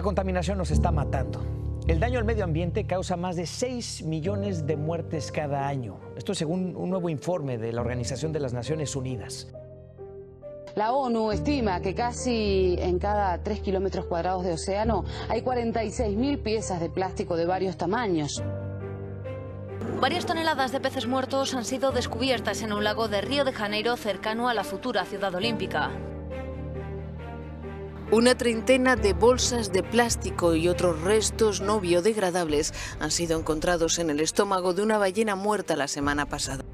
[0.00, 1.44] La contaminación nos está matando.
[1.86, 6.00] El daño al medio ambiente causa más de 6 millones de muertes cada año.
[6.16, 9.48] Esto según un nuevo informe de la Organización de las Naciones Unidas.
[10.74, 16.80] La ONU estima que casi en cada 3 kilómetros cuadrados de océano hay 46.000 piezas
[16.80, 18.42] de plástico de varios tamaños.
[20.00, 23.98] Varias toneladas de peces muertos han sido descubiertas en un lago de Río de Janeiro
[23.98, 25.90] cercano a la futura ciudad olímpica.
[28.12, 34.10] Una treintena de bolsas de plástico y otros restos no biodegradables han sido encontrados en
[34.10, 36.64] el estómago de una ballena muerta la semana pasada.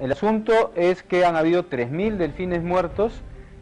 [0.00, 3.12] El asunto es que han habido 3.000 delfines muertos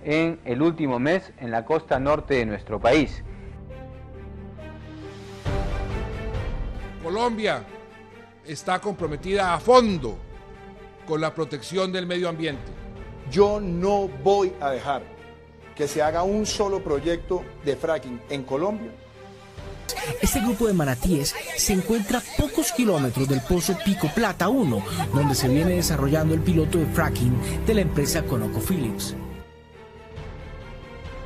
[0.05, 3.22] en el último mes en la costa norte de nuestro país.
[7.03, 7.62] Colombia
[8.47, 10.16] está comprometida a fondo
[11.06, 12.72] con la protección del medio ambiente.
[13.31, 15.16] Yo no voy a dejar
[15.77, 18.91] que se haga un solo proyecto de fracking en Colombia.
[20.20, 24.82] Este grupo de manatíes se encuentra a pocos kilómetros del pozo Pico Plata 1,
[25.12, 29.14] donde se viene desarrollando el piloto de fracking de la empresa ConocoPhillips.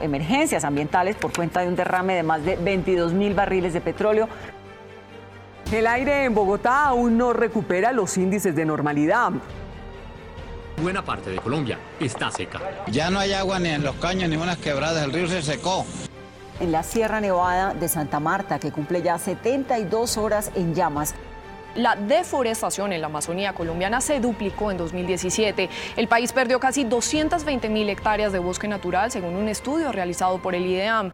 [0.00, 4.28] Emergencias ambientales por cuenta de un derrame de más de 22 mil barriles de petróleo.
[5.70, 9.30] El aire en Bogotá aún no recupera los índices de normalidad
[10.80, 12.60] buena parte de Colombia está seca.
[12.88, 15.42] Ya no hay agua ni en los caños ni en las quebradas, el río se
[15.42, 15.86] secó.
[16.58, 21.14] En la Sierra Nevada de Santa Marta, que cumple ya 72 horas en llamas.
[21.76, 25.70] La deforestación en la Amazonía colombiana se duplicó en 2017.
[25.96, 30.54] El país perdió casi 220 mil hectáreas de bosque natural, según un estudio realizado por
[30.54, 31.12] el IDEAM.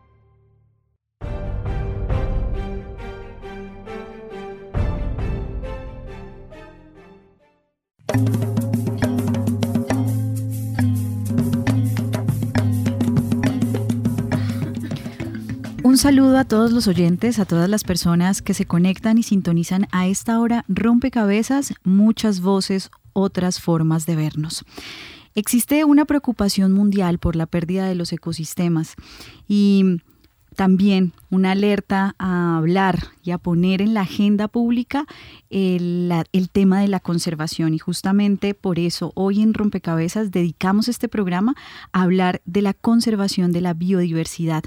[16.06, 20.06] Saludo a todos los oyentes, a todas las personas que se conectan y sintonizan a
[20.06, 24.64] esta hora rompecabezas, muchas voces, otras formas de vernos.
[25.34, 28.94] Existe una preocupación mundial por la pérdida de los ecosistemas
[29.48, 30.00] y
[30.56, 35.06] también una alerta a hablar y a poner en la agenda pública
[35.50, 36.10] el,
[36.50, 37.74] tema de la conservación.
[37.74, 41.54] Y justamente por eso hoy en Rompecabezas dedicamos este programa
[41.92, 44.64] a hablar de la conservación de la biodiversidad.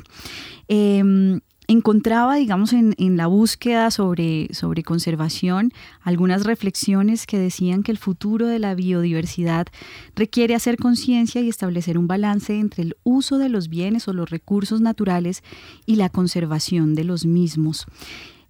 [0.68, 5.72] Em, encontraba, digamos, en, la búsqueda sobre, sobre conservación
[6.02, 9.68] algunas reflexiones que decían que el futuro de la biodiversidad
[10.16, 14.32] requiere hacer conciencia y establecer un balance entre el uso de los bienes o los
[14.32, 15.44] recursos naturales
[15.86, 17.86] y la conservación de los mismos.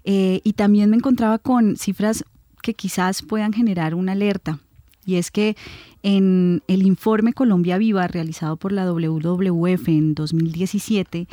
[0.06, 2.24] Eh, y también me encontraba con cifras
[2.62, 4.60] que quizás puedan generar una alerta.
[5.06, 5.58] Y es que
[6.04, 11.28] en el informe Colombia Viva realizado por la WWF en 2017,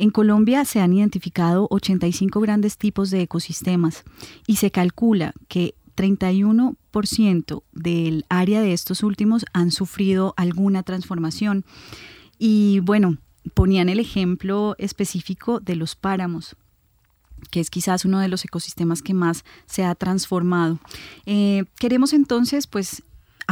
[0.00, 4.02] en Colombia se han identificado 85 grandes tipos de ecosistemas
[4.46, 11.66] y se calcula que 31% del área de estos últimos han sufrido alguna transformación.
[12.38, 13.18] Y bueno,
[13.52, 16.56] ponían el ejemplo específico de los páramos
[17.50, 20.78] que es quizás uno de los ecosistemas que más se ha transformado.
[21.24, 23.02] Eh, queremos entonces, pues,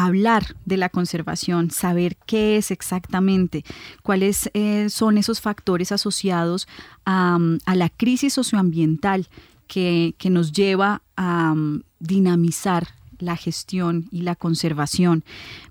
[0.06, 3.64] hablar de la conservación, saber qué es exactamente,
[4.02, 6.68] cuáles eh, son esos factores asociados
[7.04, 7.38] a,
[7.74, 9.28] la crisis socioambiental
[9.66, 11.54] que, que nos lleva a
[11.98, 15.24] dinamizar la gestión y la conservación.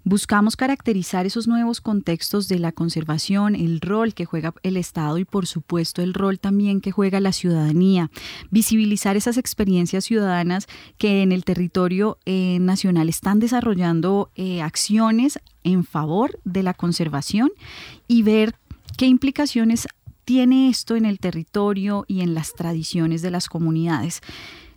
[0.03, 5.25] Buscamos caracterizar esos nuevos contextos de la conservación, el rol que juega el Estado y
[5.25, 8.09] por supuesto el rol también que juega la ciudadanía,
[8.51, 10.67] visibilizar esas experiencias ciudadanas
[10.97, 17.51] que en el territorio eh, nacional están desarrollando eh, acciones en favor de la conservación
[18.07, 18.55] y ver
[18.97, 19.87] qué implicaciones
[20.27, 24.21] tiene esto en el territorio y en las tradiciones de las comunidades.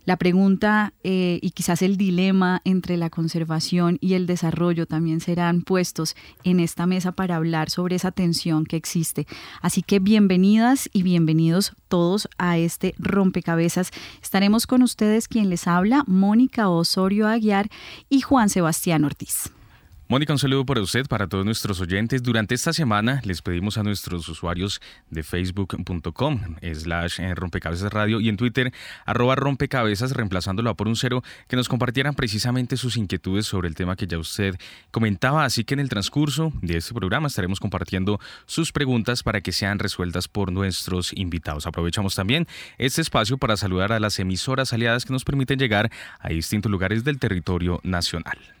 [0.05, 5.61] La pregunta eh, y quizás el dilema entre la conservación y el desarrollo también serán
[5.61, 9.27] puestos en esta mesa para hablar sobre esa tensión que existe.
[9.61, 13.91] Así que bienvenidas y bienvenidos todos a este rompecabezas.
[14.23, 17.69] Estaremos con ustedes quien les habla, Mónica Osorio Aguiar
[18.09, 19.51] y Juan Sebastián Ortiz.
[20.11, 22.21] Mónica, un saludo para usted, para todos nuestros oyentes.
[22.21, 28.27] Durante esta semana les pedimos a nuestros usuarios de facebook.com slash eh, rompecabezas radio y
[28.27, 28.73] en Twitter
[29.05, 33.95] arroba rompecabezas reemplazándolo por un cero que nos compartieran precisamente sus inquietudes sobre el tema
[33.95, 34.57] que ya usted
[34.91, 35.45] comentaba.
[35.45, 39.79] Así que en el transcurso de este programa estaremos compartiendo sus preguntas para que sean
[39.79, 41.67] resueltas por nuestros invitados.
[41.67, 42.47] Aprovechamos también
[42.77, 47.05] este espacio para saludar a las emisoras aliadas que nos permiten llegar a distintos lugares
[47.05, 48.60] del territorio nacional.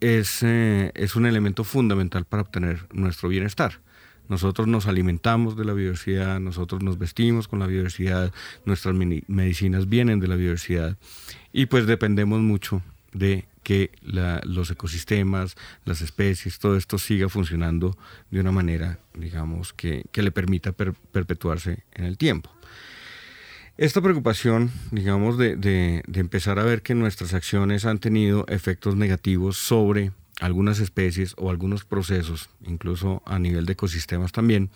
[0.00, 3.80] es, eh, es un elemento fundamental para obtener nuestro bienestar.
[4.28, 8.32] Nosotros nos alimentamos de la biodiversidad, nosotros nos vestimos con la biodiversidad,
[8.64, 10.96] nuestras medicinas vienen de la biodiversidad
[11.52, 12.82] y pues dependemos mucho
[13.12, 13.90] de que
[14.44, 17.96] los ecosistemas, las especies, todo esto siga funcionando
[18.30, 22.55] de una manera, digamos, que, le permita perpetuarse en el tiempo.
[23.78, 30.12] Esta preocupación, digamos, de, empezar a ver que nuestras acciones han tenido efectos negativos sobre
[30.40, 34.70] algunas especies o algunos procesos, incluso a nivel de ecosistemas también,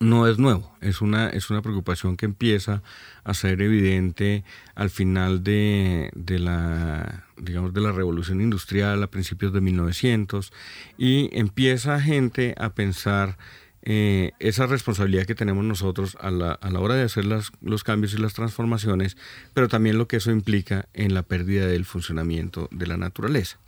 [0.00, 2.82] no es nuevo, es una, es una preocupación que empieza
[3.22, 4.44] a ser evidente
[4.74, 10.54] al final de, de, la, digamos, de la revolución industrial a principios de 1900
[10.96, 13.36] y empieza gente a pensar
[13.82, 18.12] eh, esa responsabilidad que tenemos nosotros a la, a la hora de hacer los cambios
[18.14, 19.16] y las transformaciones,
[19.54, 23.58] pero también lo que eso implica en la pérdida del funcionamiento de la naturaleza.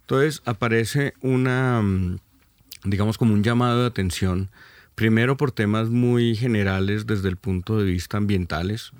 [0.00, 2.18] Entonces aparece una, mm,
[2.84, 4.50] digamos, como un llamado de atención
[4.94, 8.92] Primero por temas muy generales desde el punto de vista ambientales,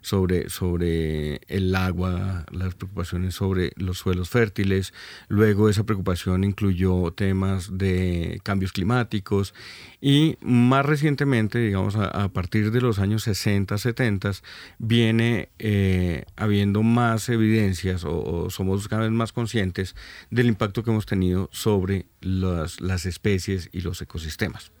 [0.00, 4.92] sobre, sobre el agua, las preocupaciones sobre los suelos fértiles.
[5.28, 9.54] Luego esa preocupación incluyó temas de cambios climáticos
[10.00, 14.32] y más recientemente, digamos a, partir de los años 60, 70,
[14.78, 19.94] viene eh, habiendo más evidencias o, somos cada vez más conscientes
[20.30, 24.72] del impacto que hemos tenido sobre las especies y los ecosistemas.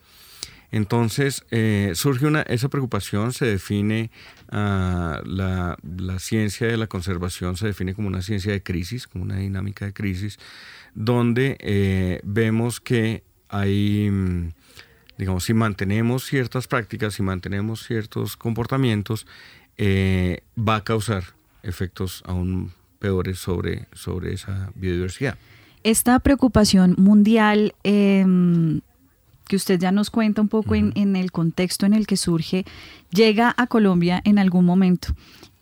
[0.70, 4.10] Entonces, eh, surge una, esa preocupación, se define,
[4.50, 5.76] ah, la,
[6.18, 9.92] ciencia de la conservación se define como una ciencia de crisis, como una dinámica de
[9.92, 10.38] crisis,
[10.94, 14.52] donde eh, vemos que hay, mm,
[15.18, 19.26] digamos, si mantenemos ciertas prácticas, si mantenemos ciertos comportamientos,
[19.78, 21.22] eh, va a causar
[21.62, 25.36] efectos aún peores sobre, sobre esa biodiversidad.
[25.82, 28.80] Esta preocupación mundial em,
[29.46, 32.64] que usted ya nos cuenta un poco en, el contexto en el que surge,
[33.10, 35.08] llega a Colombia en algún momento.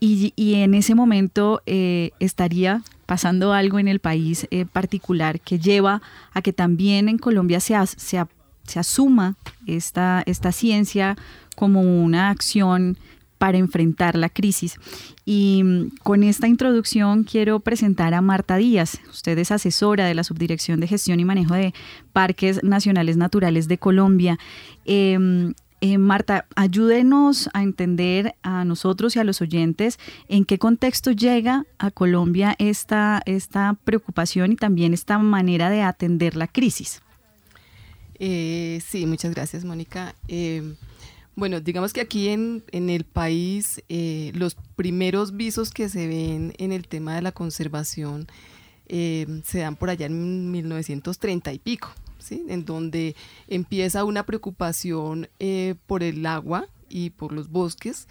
[0.01, 6.03] Y, en ese momento eh, estaría pasando algo en el país eh, particular que lleva
[6.33, 9.37] a que también en Colombia se, se, asuma
[9.67, 11.17] esta, esta ciencia
[11.57, 12.99] como una acción
[13.45, 14.77] para enfrentar la crisis.
[15.27, 19.01] Y mm, con esta introducción quiero presentar a Marta Díaz.
[19.11, 21.75] Usted es asesora de la Subdirección de Gestión y Manejo de
[22.15, 24.39] Parques Nacionales Naturales de Colombia.
[24.87, 29.99] Em, eh, Marta, ayúdenos a entender a nosotros y a los oyentes
[30.31, 36.35] en qué contexto llega a Colombia esta, esta preocupación y también esta manera de atender
[36.35, 37.03] la crisis.
[38.19, 40.15] Eh, sí, muchas gracias, Mónica.
[40.29, 40.63] Eh,
[41.37, 43.83] bueno, digamos que aquí en, el país
[44.35, 48.27] los primeros visos que se ven en el tema de la conservación
[48.89, 51.91] se dan por allá en 1930 y pico
[52.31, 53.15] en donde
[53.49, 58.09] empieza una preocupación eh, por el agua y por los bosques.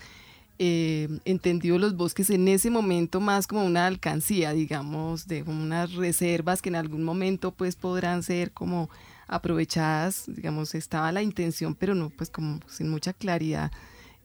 [0.60, 6.62] Eh, entendido los bosques en ese momento más como una alcancía, digamos, de unas reservas
[6.62, 8.89] que en algún momento pues podrán ser como
[9.27, 13.72] aprovechadas, digamos, estaba la intención, pero no pues como sin mucha claridad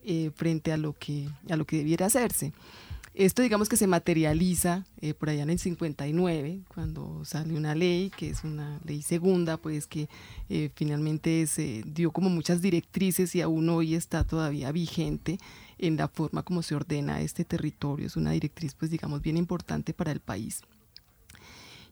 [0.03, 2.53] eh, frente a lo que a lo que debiera hacerse.
[3.19, 8.11] Esto digamos que se materializa eh, por allá en el 59, cuando sale una ley,
[8.15, 10.07] que es una ley segunda, pues que
[10.47, 15.37] eh, finalmente se dio como muchas directrices y aún hoy está todavía vigente
[15.79, 18.07] en la forma como se ordena este territorio.
[18.07, 20.61] Es una directriz pues digamos bien importante para el país.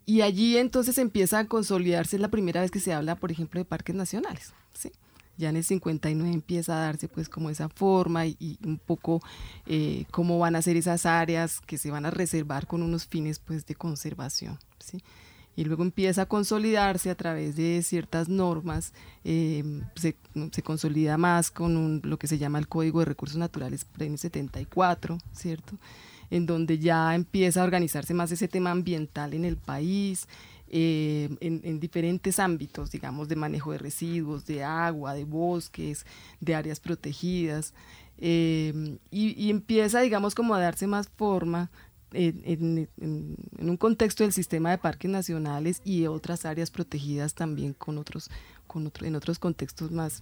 [0.07, 3.65] Y allí entonces empieza a consolidarse, la primera vez que se habla, por ejemplo, de
[3.65, 4.53] parques nacionales.
[4.73, 4.91] ¿sí?
[5.37, 9.21] ya en el 59 empieza a darse pues como esa forma y, un poco
[9.65, 13.39] eh, cómo van a ser esas áreas que se van a reservar con unos fines
[13.39, 15.03] pues de conservación, ¿sí?
[15.55, 19.63] Y luego empieza a consolidarse a través de ciertas normas, eh,
[19.95, 20.15] se,
[20.63, 25.77] consolida más con lo que se llama el Código de Recursos Naturales Premio 74, ¿cierto?
[26.29, 30.27] En donde ya empieza a organizarse más ese tema ambiental en el país,
[30.69, 36.05] eh, en, diferentes ámbitos, digamos, de manejo de residuos, de agua, de bosques,
[36.41, 37.73] de áreas protegidas,
[38.17, 41.69] eh, y, empieza, digamos, como a darse más forma
[42.11, 42.89] en,
[43.59, 48.29] un contexto del sistema de parques nacionales y otras áreas protegidas también con otros,
[48.67, 50.19] con otro, en otros contextos más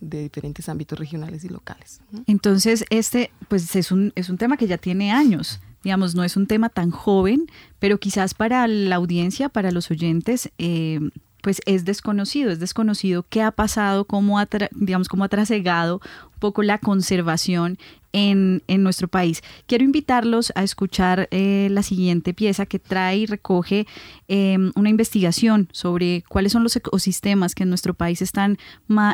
[0.00, 2.00] de diferentes ámbitos regionales y locales.
[2.26, 6.36] Entonces, este pues es un, es un tema que ya tiene años digamos, no es
[6.36, 7.46] un tema tan joven,
[7.78, 10.98] pero quizás para la audiencia, para los oyentes, eh,
[11.46, 16.40] pues es desconocido, es desconocido qué ha pasado, cómo ha, digamos, cómo ha trasegado un
[16.40, 17.78] poco la conservación
[18.12, 19.44] en, nuestro país.
[19.68, 23.86] Quiero invitarlos a escuchar eh, la siguiente pieza que trae y recoge
[24.26, 28.58] em, una investigación sobre cuáles son los ecosistemas que en nuestro país están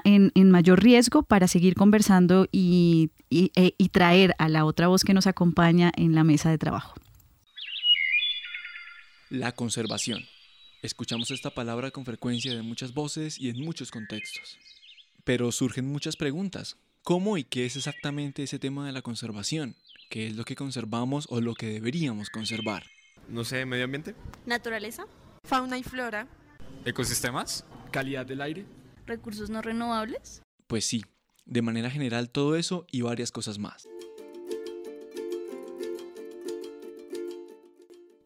[0.04, 5.12] en, mayor riesgo para seguir conversando y, e, y traer a la otra voz que
[5.12, 6.94] nos acompaña en la mesa de trabajo.
[9.28, 10.24] La conservación.
[10.82, 14.58] Escuchamos esta palabra con frecuencia de muchas voces y en muchos contextos.
[15.22, 16.76] Pero surgen muchas preguntas.
[17.04, 19.76] ¿Cómo y qué es exactamente ese tema de la conservación?
[20.10, 22.82] ¿Qué es lo que conservamos o lo que deberíamos conservar?
[23.28, 24.16] No sé, medio ambiente.
[24.44, 25.04] Naturaleza.
[25.44, 26.26] Fauna y flora.
[26.84, 27.64] Ecosistemas.
[27.92, 28.66] Calidad del aire.
[29.06, 30.42] Recursos no renovables.
[30.66, 31.04] Pues sí,
[31.46, 33.88] de manera general todo eso y varias cosas más.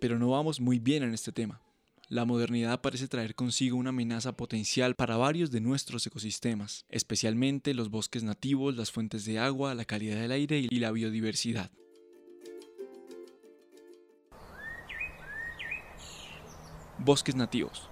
[0.01, 1.61] Pero no vamos muy bien en este tema
[2.09, 7.91] la modernidad parece traer consigo una amenaza potencial para varios de nuestros ecosistemas, especialmente los
[7.91, 11.71] bosques nativos, las fuentes de agua, la calidad del aire y la biodiversidad.
[16.99, 17.91] Bosques nativos.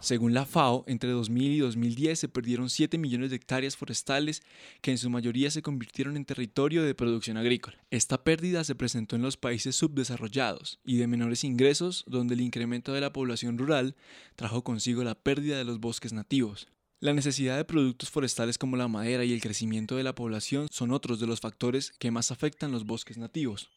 [0.00, 4.42] Según la FAO, entre 2000 y 2010 se perdieron 7 millones de hectáreas forestales
[4.80, 7.76] que en su mayoría se convirtieron en territorio de producción agrícola.
[7.90, 12.92] Esta pérdida se presentó en los países subdesarrollados y de menores ingresos, donde el incremento
[12.92, 13.96] de la población rural
[14.36, 16.68] trajo consigo la pérdida de los bosques nativos.
[17.00, 20.92] La necesidad de productos forestales como la madera y el crecimiento de la población son
[20.92, 23.68] otros de los factores que más afectan los bosques nativos.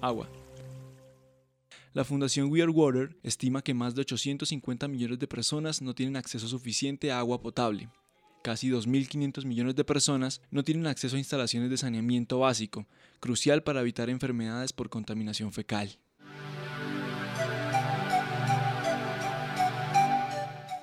[0.00, 0.28] Agua.
[1.96, 6.16] La Fundación We Are Water estima que más de 850 millones de personas no tienen
[6.16, 7.88] acceso suficiente a agua potable.
[8.42, 12.86] Casi 2.500 millones de personas no tienen acceso a instalaciones de saneamiento básico,
[13.18, 15.98] crucial para evitar enfermedades por contaminación fecal.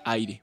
[0.05, 0.42] Aire.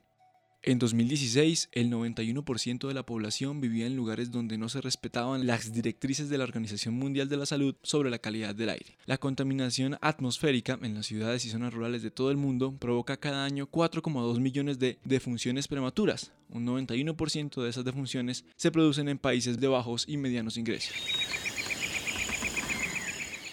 [0.63, 5.73] En 2016, el 91% de la población vivía en lugares donde no se respetaban las
[5.73, 8.95] directrices de la Organización Mundial de la Salud sobre la calidad del aire.
[9.07, 13.43] La contaminación atmosférica en las ciudades y zonas rurales de todo el mundo provoca cada
[13.43, 16.31] año 4,2 millones de defunciones prematuras.
[16.49, 20.93] Un 91% de esas defunciones se producen en países de bajos y medianos ingresos.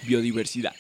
[0.07, 0.75] Biodiversidad.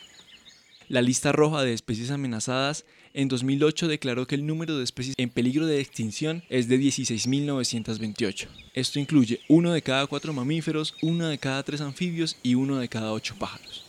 [0.89, 5.31] la lista roja de especies amenazadas, en 2008 declaró que el número de especies en
[5.31, 8.49] peligro de extinción es de 16.928.
[8.75, 12.89] Esto incluye uno de cada cuatro mamíferos, uno de cada tres anfibios y uno de
[12.89, 13.85] cada ocho pájaros.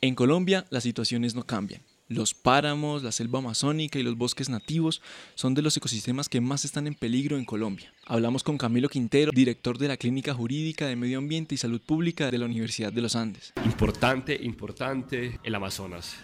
[0.00, 1.82] En Colombia las situaciones no cambian.
[2.08, 5.02] Los páramos, la selva amazónica y los bosques nativos
[5.34, 7.92] son de los ecosistemas que más están en peligro en Colombia.
[8.04, 12.30] Hablamos con Camilo Quintero, director de la Clínica Jurídica de Medio Ambiente y Salud Pública
[12.30, 13.52] de la Universidad de los Andes.
[13.64, 16.14] Importante, importante el Amazonas.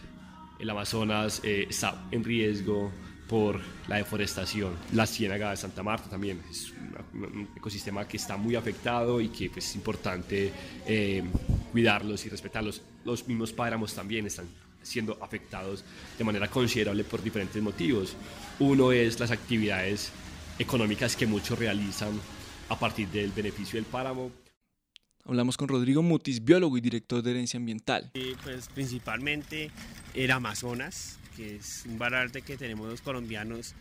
[0.63, 2.93] El Amazonas eh, está en riesgo
[3.29, 4.77] por la deforestación.
[4.93, 6.73] La ciénaga de Santa Marta también es
[7.15, 10.53] un ecosistema que está muy afectado y que pues, es importante
[10.87, 11.25] eh,
[11.73, 12.81] cuidarlos y respetarlos.
[13.05, 14.47] Los mismos páramos también están
[14.81, 15.85] siendo afectados
[16.17, 18.15] de manera considerable por diferentes motivos.
[18.61, 20.13] Uno es las actividades
[20.61, 22.13] económicas que muchos realizan
[22.69, 24.31] a partir del beneficio del páramo.
[25.25, 28.11] Hablamos con Rodrigo Mutis, biólogo y director de herencia ambiental.
[28.43, 29.71] pues principalmente
[30.15, 33.75] el Amazonas, que es un bararte que tenemos los colombianos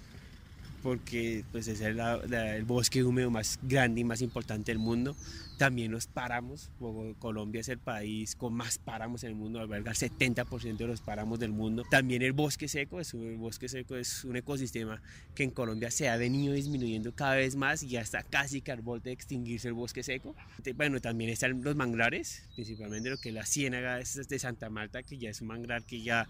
[0.81, 5.15] porque pues es el, el, bosque húmedo más grande y más importante del mundo.
[5.57, 6.71] También los páramos,
[7.19, 11.01] Colombia es el país con más páramos en el mundo, alberga el 70% de los
[11.01, 11.83] páramos del mundo.
[11.89, 15.03] También el bosque seco, es el bosque seco es un ecosistema
[15.35, 18.71] que en Colombia se ha venido disminuyendo cada vez más y ya está casi que
[18.71, 20.35] al borde de extinguirse el bosque seco.
[20.75, 25.19] Bueno, también están los manglares, principalmente lo que es la ciénaga de Santa Marta, que
[25.19, 26.27] ya es un manglar que ya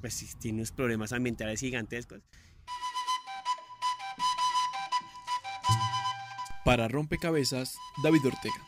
[0.00, 2.20] pues, tiene unos problemas ambientales gigantescos.
[6.64, 8.66] Para Rompecabezas, David Ortega.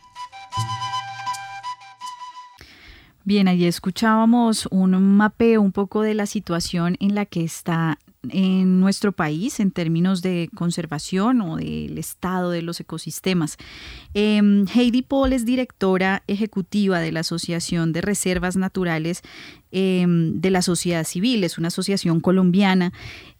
[3.25, 7.99] Bien, allí escuchábamos un mapeo un poco de la situación en la que está
[8.31, 13.57] en nuestro país en términos de conservación o del estado de los ecosistemas.
[14.15, 19.23] Em, Heidi Paul es directora ejecutiva de la Asociación de Reservas Naturales
[19.71, 22.93] em, de la Sociedad Civil, es una asociación colombiana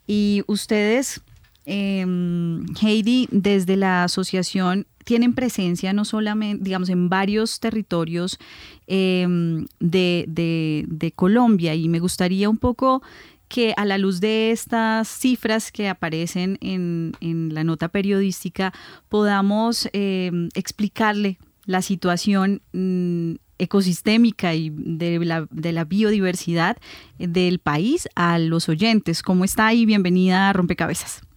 [0.05, 1.21] y ustedes
[1.71, 8.39] Em, Heidi, desde la asociación tienen presencia no solamente, digamos, en varios territorios
[8.87, 13.03] em, de, Colombia y me gustaría un poco
[13.47, 17.13] que a la luz de estas cifras que aparecen en,
[17.53, 18.73] la nota periodística
[19.07, 26.77] podamos em, explicarle la situación mm, ecosistémica y de la, de la, biodiversidad
[27.19, 29.21] del país a los oyentes.
[29.21, 29.85] ¿Cómo está ahí?
[29.85, 31.28] Bienvenida a Rompecabezas.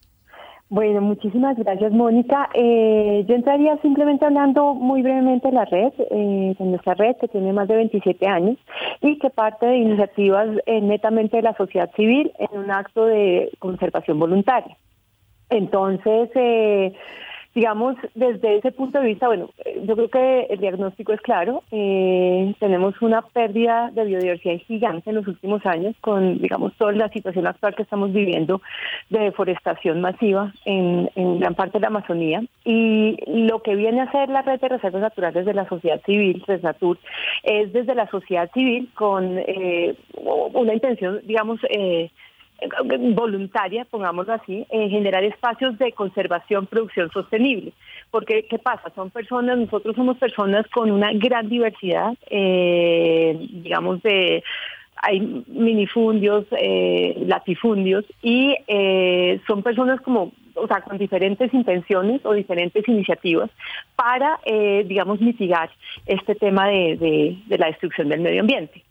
[0.72, 2.48] Bueno, muchísimas gracias, Mónica.
[2.54, 7.28] Eh, yo entraría simplemente hablando muy brevemente de la red, eh, de nuestra red que
[7.28, 8.56] tiene más de 27 años
[9.02, 13.50] y que parte de iniciativas eh, netamente de la sociedad civil en un acto de
[13.58, 14.78] conservación voluntaria.
[15.50, 16.94] Entonces, eh,
[17.54, 21.62] digamos, desde ese punto de vista, bueno, eh, yo creo que el diagnóstico es claro.
[21.70, 27.08] Eh, tenemos una pérdida de biodiversidad gigante en los últimos años con, digamos, toda la
[27.10, 28.62] situación actual que estamos viviendo
[29.10, 32.42] de deforestación masiva en, gran parte de la Amazonía.
[32.64, 36.42] Y lo que viene a hacer la red de reservas naturales de la sociedad civil,
[36.46, 36.98] Resnatur,
[37.42, 42.10] es desde la sociedad civil con eh, una intención, digamos, eh,
[43.14, 47.72] voluntaria, pongámoslo así, en generar espacios de conservación, producción sostenible.
[48.10, 48.90] Porque, ¿qué pasa?
[48.94, 54.42] Son personas, nosotros somos personas con una gran diversidad, eh, digamos, de
[55.02, 62.32] hay minifundios, eh, latifundios, y eh, son personas como, o sea, con diferentes intenciones o
[62.32, 63.50] diferentes iniciativas
[63.96, 65.70] para, eh, digamos, mitigar
[66.06, 68.84] este tema de la destrucción del medio ambiente.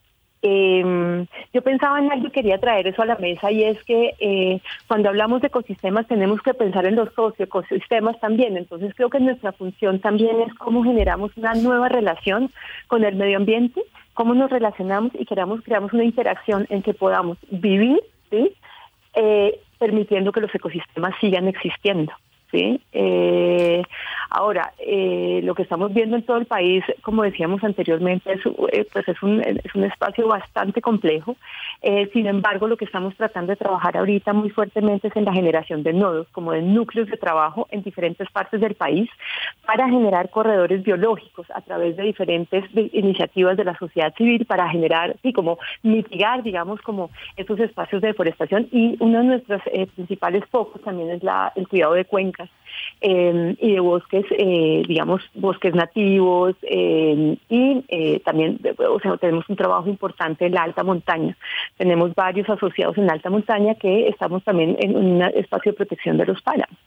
[0.44, 4.16] Eh, yo pensaba en algo y quería traer eso a la mesa y es que
[4.20, 8.58] eh, cuando hablamos de ecosistemas tenemos que pensar en los socioecosistemas también.
[8.58, 12.52] Entonces creo que nuestra función también es cómo generamos una nueva relación
[12.88, 13.82] con el medio ambiente,
[14.14, 18.00] cómo nos relacionamos y queramos, creamos una interacción en que podamos vivir.
[19.14, 22.14] Eh, permitiendo que los ecosistemas sigan existiendo.
[22.52, 22.80] ¿Sí?
[22.92, 23.82] Eh,
[24.30, 28.42] ahora, eh, lo que estamos viendo en todo el país, como decíamos anteriormente, es,
[28.74, 31.36] eh, pues es, un, es un espacio bastante complejo.
[32.14, 35.84] sin embargo, lo que estamos tratando de trabajar ahorita muy fuertemente es en la generación
[35.84, 39.10] de nodos, como de núcleos de trabajo en diferentes partes del país,
[39.66, 45.16] para generar corredores biológicos a través de diferentes iniciativas de la sociedad civil para generar,
[45.24, 48.68] y como mitigar, digamos, como esos espacios de deforestación.
[48.72, 49.62] Y uno de nuestros
[49.96, 52.41] principales focos también es la, el cuidado de cuencas
[53.04, 59.50] Em, y de bosques, eh, digamos, bosques nativos em, y eh, también, o sea, tenemos
[59.50, 61.36] un trabajo importante en la alta montaña.
[61.78, 66.18] Tenemos varios asociados en la alta montaña que estamos también en un espacio de protección
[66.18, 66.78] de los páramos.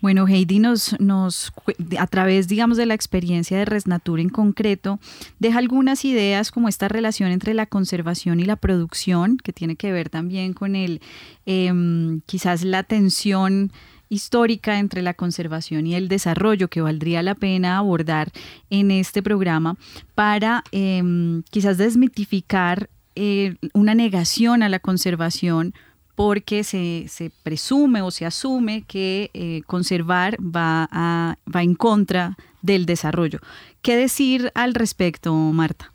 [0.00, 1.50] Bueno, Heidi nos, nos,
[1.98, 5.00] a través, digamos, de la experiencia de Resnatur en concreto,
[5.40, 9.90] deja algunas ideas como esta relación entre la conservación y la producción, que tiene que
[9.90, 11.00] ver también con el,
[11.46, 13.72] em, quizás la tensión
[14.08, 18.30] histórica entre la conservación y el desarrollo que valdría la pena abordar
[18.70, 19.76] en este programa
[20.14, 25.74] para em, quizás desmitificar eh, una negación a la conservación
[26.14, 32.86] porque se, se, presume o se asume que eh, conservar va, va en contra del
[32.86, 33.38] desarrollo.
[33.82, 35.92] ¿Qué decir al respecto, Marta?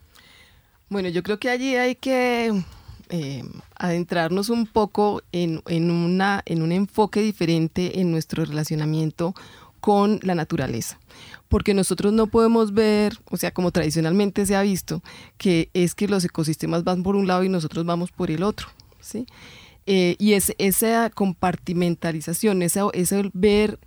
[0.89, 2.53] Bueno, yo creo que allí hay que
[3.15, 3.43] eh,
[3.75, 9.35] adentrarnos un poco en, en, una, en un enfoque diferente en nuestro relacionamiento
[9.79, 10.97] con la naturaleza.
[11.47, 15.03] Porque nosotros no podemos ver, o sea, como tradicionalmente se ha visto,
[15.37, 18.69] que es que los ecosistemas van por un lado y nosotros vamos por el otro.
[18.99, 19.27] ¿sí?
[19.85, 23.77] Eh, y es esa compartimentalización, esa, ese ver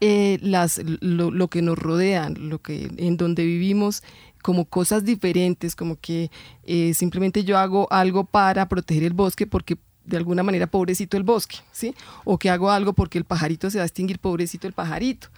[0.00, 4.02] eh, las, lo, que nos rodea, lo que, en donde vivimos
[4.42, 6.30] como cosas diferentes, como que
[6.64, 11.22] eh, simplemente yo hago algo para proteger el bosque porque de alguna manera pobrecito el
[11.22, 11.94] bosque, ¿sí?
[12.24, 15.28] O que hago algo porque el pajarito se va a extinguir, pobrecito el pajarito.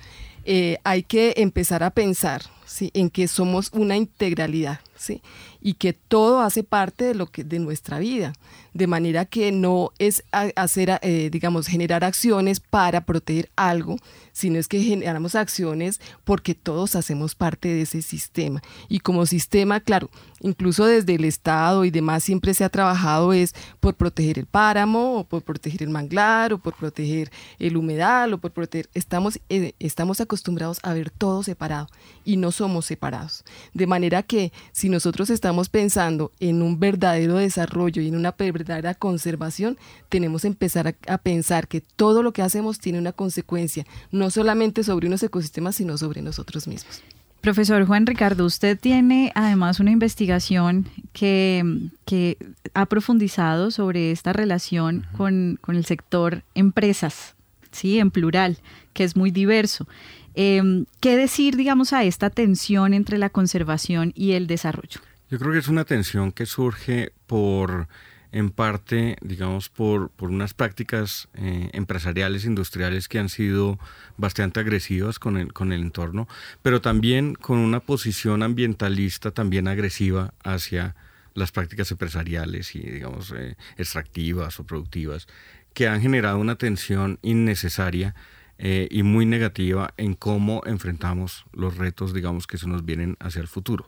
[0.84, 2.90] hay que empezar a pensar ¿sí?
[2.94, 5.22] en que somos una integralidad ¿sí?
[5.60, 8.32] y que todo hace parte de, lo que, de nuestra vida
[8.74, 13.96] de manera que no es hacer, eh, digamos, generar acciones para proteger algo,
[14.32, 18.60] sino es que generamos acciones porque todos hacemos parte de ese sistema.
[18.88, 23.54] Y como sistema, claro, incluso desde el Estado y demás siempre se ha trabajado es
[23.78, 28.38] por proteger el páramo, o por proteger el manglar, o por proteger el humedal, o
[28.38, 28.90] por proteger...
[28.92, 31.88] Estamos, eh, estamos acostumbrados a ver todo separado
[32.24, 33.44] y no somos separados.
[33.72, 38.94] De manera que si nosotros estamos pensando en un verdadero desarrollo y en una verdadera
[38.94, 43.86] conservación, tenemos que empezar a, a pensar que todo lo que hacemos tiene una consecuencia,
[44.10, 47.02] no solamente sobre unos ecosistemas, sino sobre nosotros mismos.
[47.44, 51.62] Profesor Juan Ricardo, usted tiene además una investigación que,
[52.06, 52.38] que
[52.72, 57.34] ha profundizado sobre esta relación con, con, el sector empresas,
[57.70, 57.98] ¿sí?
[57.98, 58.56] en plural,
[58.94, 59.86] que es muy diverso.
[60.34, 65.00] Eh, ¿Qué decir, digamos, a esta tensión entre la conservación y el desarrollo?
[65.30, 67.88] Yo creo que es una tensión que surge por
[68.34, 73.78] en parte, digamos, por, por unas prácticas eh, empresariales, industriales que han sido
[74.16, 76.26] bastante agresivas con el, con el entorno,
[76.60, 80.96] pero también con una posición ambientalista también agresiva hacia
[81.34, 85.28] las prácticas empresariales y, digamos, eh, extractivas o productivas,
[85.72, 88.16] que han generado una tensión innecesaria
[88.58, 93.40] eh, y muy negativa en cómo enfrentamos los retos, digamos, que se nos vienen hacia
[93.40, 93.86] el futuro.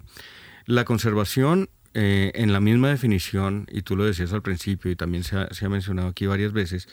[0.65, 5.25] La conservación eh, en la misma definición, y tú lo decías al principio y también
[5.25, 6.89] se ha, mencionado aquí varias veces,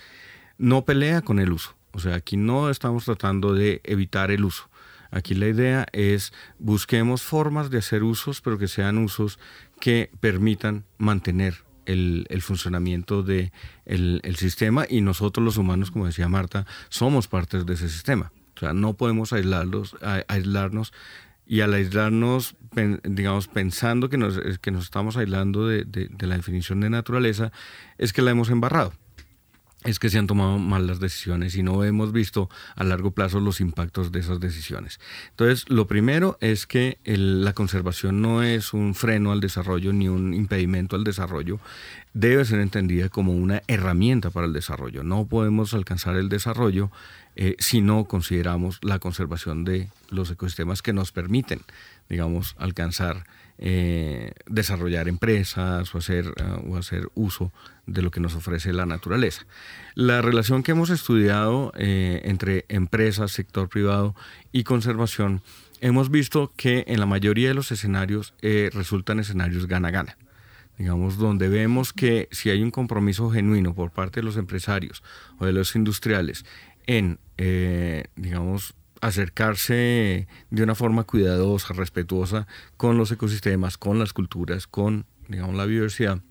[0.57, 1.75] no pelea con el uso.
[1.91, 4.69] O sea, aquí no estamos tratando de evitar el uso.
[5.11, 9.39] Aquí la idea es busquemos formas de hacer usos, pero que sean usos
[9.79, 13.51] que permitan mantener el, funcionamiento del
[13.85, 18.31] de el sistema y nosotros los humanos, como decía Marta, somos parte de ese sistema.
[18.55, 19.95] O sea, no podemos aislarlos,
[20.27, 20.93] aislarnos
[21.45, 22.55] y al aislarnos,
[23.03, 27.51] digamos, pensando que nos, que nos estamos aislando de, de, la definición de naturaleza,
[27.97, 28.93] es que la hemos embarrado.
[29.85, 33.39] Es que se han tomado mal las decisiones y no hemos visto a largo plazo
[33.39, 34.99] los impactos de esas decisiones.
[35.31, 40.33] Entonces, lo primero es que la conservación no es un freno al desarrollo ni un
[40.33, 41.59] impedimento al desarrollo,
[42.13, 45.03] debe ser entendida como una herramienta para el desarrollo.
[45.03, 46.91] No podemos alcanzar el desarrollo
[47.35, 51.61] eh, si no consideramos la conservación de los ecosistemas que nos permiten,
[52.09, 53.25] digamos, alcanzar,
[53.57, 57.51] eh, desarrollar empresas o hacer, eh, o hacer uso
[57.85, 59.45] de lo que nos ofrece la naturaleza.
[59.95, 64.15] La relación que hemos estudiado entre empresas, sector privado
[64.51, 65.41] y conservación,
[65.81, 70.17] hemos visto que en la mayoría de los escenarios resultan escenarios gana-gana
[70.77, 75.03] digamos, donde vemos que si hay un compromiso genuino por parte de los empresarios
[75.37, 76.45] o de los industriales
[76.87, 84.65] en, eh, digamos, acercarse de una forma cuidadosa, respetuosa con los ecosistemas, con las culturas,
[84.65, 86.21] con, digamos, la biodiversidad,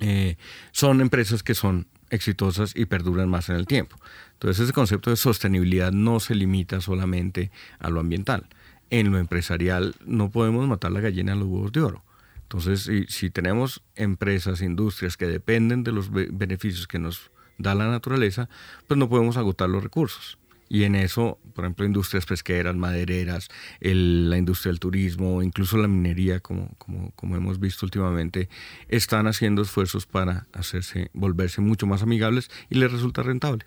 [0.00, 0.36] eh,
[0.70, 3.96] son empresas que son exitosas y perduran más en el tiempo.
[4.34, 8.48] Entonces ese concepto de sostenibilidad no se limita solamente a lo ambiental.
[8.90, 12.04] En lo empresarial no podemos matar la gallina a los huevos de oro.
[12.42, 17.88] Entonces, si, si tenemos empresas, industrias que dependen de los beneficios que nos da la
[17.88, 18.50] naturaleza,
[18.86, 20.36] pues no podemos agotar los recursos.
[20.74, 26.40] Y en eso, por ejemplo, industrias pesqueras, madereras, la industria del turismo, incluso la minería,
[26.40, 28.48] como, como, como, hemos visto últimamente,
[28.88, 33.64] están haciendo esfuerzos para hacerse, volverse mucho más amigables y les resulta rentable.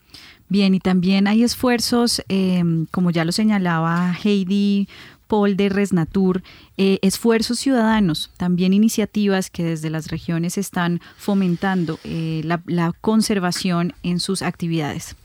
[0.49, 4.89] Bien, y también hay esfuerzos, eh, como ya lo señalaba Heidi
[5.27, 6.43] Paul de Resnatur,
[6.75, 14.19] eh, esfuerzos ciudadanos, también iniciativas que desde las regiones están fomentando eh, la, conservación en
[14.19, 15.15] sus actividades.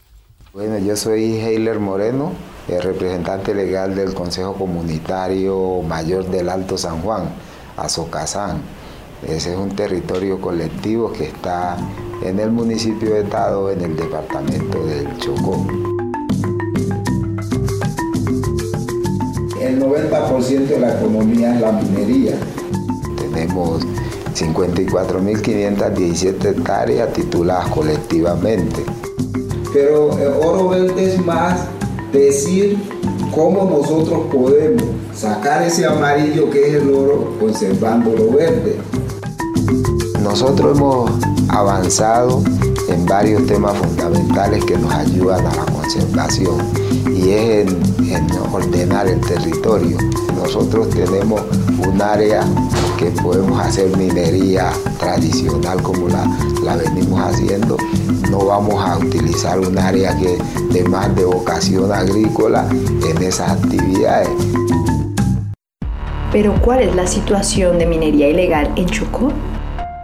[0.52, 2.32] Bueno, yo soy Heiler Moreno,
[2.68, 7.30] el representante legal del Consejo Comunitario Mayor del Alto San Juan,
[7.78, 8.60] Azocazán.
[9.26, 11.78] Ese es un territorio colectivo que está
[12.22, 15.66] en el municipio de Estado, en el departamento del Chocó.
[19.58, 22.34] El 90% de la economía es la minería.
[23.16, 23.86] Tenemos
[24.34, 28.84] 54.517 hectáreas tituladas colectivamente.
[29.72, 31.66] Pero el oro verde es más
[32.12, 32.78] decir
[33.34, 34.82] cómo nosotros podemos
[35.14, 38.76] sacar ese amarillo que es el oro conservando lo verde.
[40.22, 41.10] Nosotros hemos
[41.52, 42.42] avanzado
[42.88, 46.56] en varios temas fundamentales que nos ayudan a la conservación
[47.06, 47.66] y es
[48.10, 49.96] en, ordenar el territorio.
[50.36, 51.42] Nosotros tenemos
[51.86, 52.44] un área
[52.98, 56.26] que podemos hacer minería tradicional como la,
[56.64, 57.76] la venimos haciendo.
[58.30, 60.38] No vamos a utilizar un área que
[60.70, 64.28] demande vocación agrícola en esas actividades.
[66.32, 69.30] Pero ¿cuál es la situación de minería ilegal en Chocó?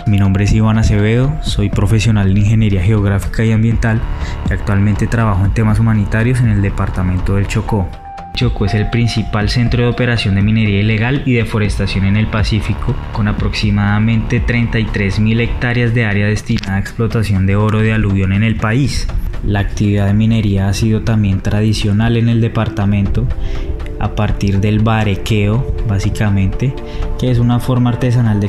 [0.09, 4.01] Mi nombre es Iván Acevedo, soy profesional en Ingeniería Geográfica y Ambiental
[4.49, 7.87] y actualmente trabajo en temas humanitarios en el departamento del Chocó.
[8.33, 12.97] Chocó es el principal centro de operación de minería ilegal y deforestación en el Pacífico,
[13.13, 18.57] con aproximadamente 33.000 hectáreas de área destinada a explotación de oro de aluvión en el
[18.57, 19.07] país.
[19.45, 23.29] La actividad de minería ha sido también tradicional en el departamento
[23.99, 26.75] a partir del barequeo, básicamente,
[27.19, 28.47] que es una forma artesanal de,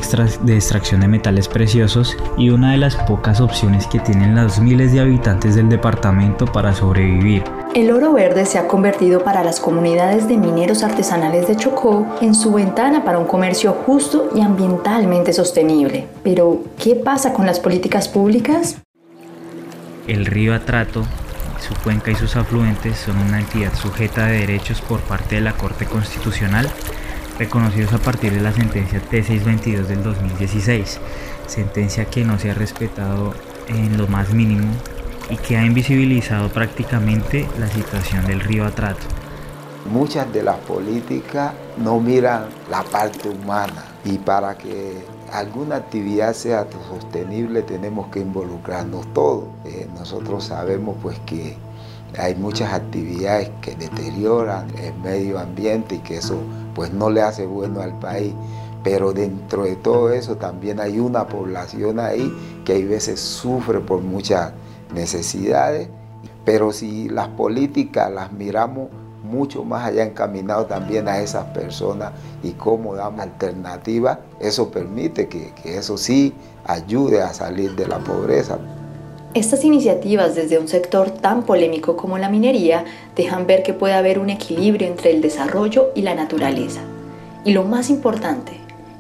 [0.56, 5.00] extracción de metales preciosos y una de las pocas opciones que tienen los miles de
[5.00, 7.44] habitantes del departamento para sobrevivir.
[7.76, 12.34] El oro verde se ha convertido para las comunidades de mineros artesanales de Chocó en
[12.34, 16.08] su ventana para un comercio justo y ambientalmente sostenible.
[16.24, 18.78] Pero, ¿qué pasa con las políticas públicas?
[20.08, 21.04] El río Atrato
[21.62, 25.54] su cuenca y sus afluentes son una entidad sujeta de derechos por parte de la
[25.54, 26.70] Corte Constitucional,
[27.38, 31.00] reconocidos a partir de la sentencia T622 del 2016,
[31.48, 33.34] sentencia que no se ha respetado
[33.68, 34.72] en lo más mínimo
[35.30, 39.06] y que ha invisibilizado prácticamente la situación del río Atrato.
[39.86, 46.68] Muchas de las políticas no miran la parte humana y para que alguna actividad sea
[46.90, 49.46] sostenible tenemos que involucrarnos todos.
[49.66, 51.56] Eh, nosotros sabemos pues que
[52.18, 56.38] hay muchas actividades que deterioran el medio ambiente y que eso
[56.74, 58.34] pues no le hace bueno al país.
[58.84, 62.34] Pero dentro de todo eso también hay una población ahí
[62.66, 64.54] que a veces sufre por muchas
[64.94, 65.90] necesidades.
[66.46, 68.88] Pero si las políticas las miramos
[69.30, 72.12] mucho más allá encaminado también a esas personas
[72.44, 76.34] y cómo damos alternativas, eso permite que, que eso sí
[76.66, 78.58] ayude a salir de la pobreza.
[79.36, 84.18] Estas iniciativas desde un sector tan polémico como la minería dejan ver que puede haber
[84.18, 86.82] un equilibrio entre el desarrollo y la naturaleza.
[87.46, 88.54] Y lo más importante,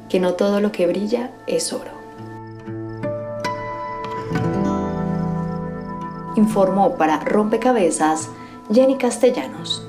[0.08, 1.92] que no todo lo que brilla es oro.
[6.36, 8.30] Informó para Rompecabezas
[8.72, 9.89] Jenny Castellanos.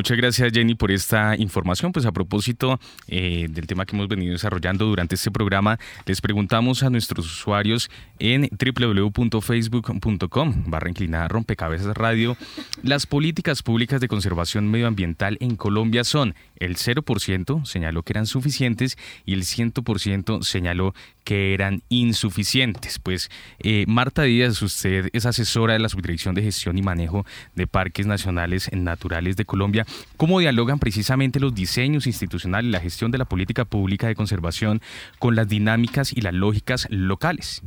[0.00, 1.92] Muchas gracias Jenny por esta información.
[1.92, 6.82] Pues a propósito eh, del tema que hemos venido desarrollando durante este programa, les preguntamos
[6.82, 12.38] a nuestros usuarios en www.facebook.com barra inclinada rompecabezas radio,
[12.82, 18.96] las políticas públicas de conservación medioambiental en Colombia son el 0% señaló que eran suficientes
[19.26, 22.98] y el 100% señaló que eran insuficientes.
[22.98, 23.30] Pues
[23.60, 28.06] eh, Marta Díaz, usted es asesora de la Subdirección de Gestión y Manejo de Parques
[28.06, 29.86] Nacionales Naturales de Colombia.
[30.16, 34.80] ¿Cómo dialogan precisamente los diseños institucionales y la gestión de la política pública de conservación
[35.18, 37.62] con las dinámicas y las lógicas locales?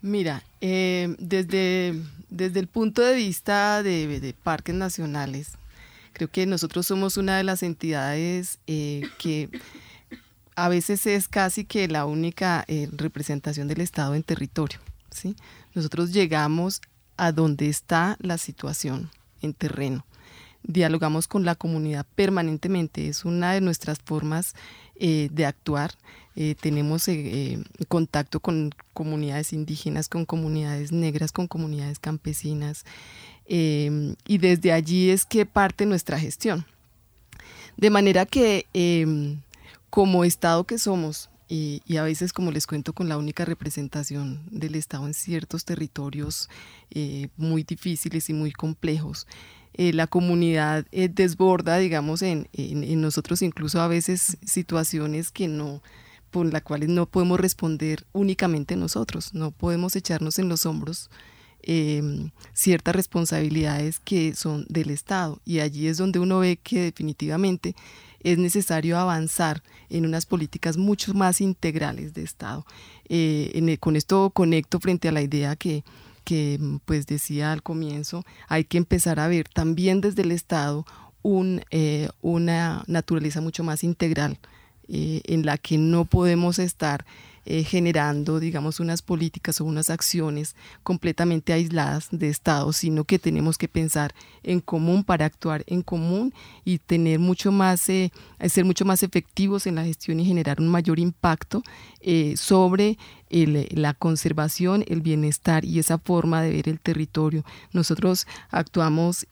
[0.00, 1.94] Mira, eh, desde,
[2.28, 5.52] desde el punto de vista de, parques nacionales,
[6.12, 9.48] creo que nosotros somos una de las entidades eh, que
[10.54, 14.78] a veces es casi que la única eh, representación del Estado en territorio.
[15.10, 15.36] ¿sí?
[15.74, 16.80] Nosotros llegamos
[17.16, 19.10] a donde está la situación
[19.40, 20.04] en terreno.
[20.64, 24.54] dialogamos con la comunidad permanentemente, es una de nuestras formas
[24.94, 25.94] eh, de actuar.
[26.36, 27.08] Eh, tenemos
[27.88, 32.84] contacto con comunidades indígenas, con comunidades negras, con comunidades campesinas,
[33.44, 36.64] y desde allí es que parte nuestra gestión.
[37.76, 38.66] De manera que
[39.92, 44.74] como Estado que somos, y, a veces, como les cuento, con la única representación del
[44.74, 46.48] Estado en ciertos territorios
[47.36, 49.26] muy difíciles y muy complejos,
[49.74, 55.82] eh, la comunidad eh, desborda, digamos, en, en, nosotros incluso a veces situaciones que no
[56.30, 61.10] por las cuales no podemos responder únicamente nosotros, no podemos echarnos en los hombros
[61.62, 65.38] em, ciertas responsabilidades que son del Estado.
[65.44, 67.74] Y allí es donde uno ve que definitivamente
[68.22, 72.64] es necesario avanzar en unas políticas mucho más integrales de Estado.
[73.08, 75.84] Eh, con esto conecto frente a la idea que
[76.24, 80.86] que pues decía al comienzo, hay que empezar a ver también desde el Estado
[81.70, 84.38] eh, una naturaleza mucho más integral
[84.88, 87.04] eh, en la que no podemos estar
[87.44, 93.58] eh, generando, digamos, unas políticas o unas acciones completamente aisladas de Estado, sino que tenemos
[93.58, 96.32] que pensar en común para actuar en común
[96.64, 98.12] y tener mucho más, eh,
[98.48, 101.62] ser mucho más efectivos en la gestión y generar un mayor impacto
[102.00, 102.98] eh, sobre
[103.30, 107.44] la conservación, el bienestar y esa forma de ver el territorio.
[107.72, 109.26] Nosotros actuamos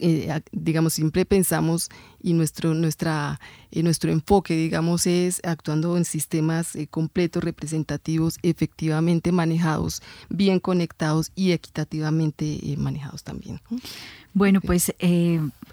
[0.00, 1.88] eh, digamos, siempre pensamos
[2.20, 9.32] y nuestro, nuestra, eh, nuestro enfoque, digamos, es actuando en sistemas eh, completos, representativos, efectivamente
[9.32, 13.60] manejados, bien conectados y equitativamente manejados también.
[14.34, 14.92] Bueno, pues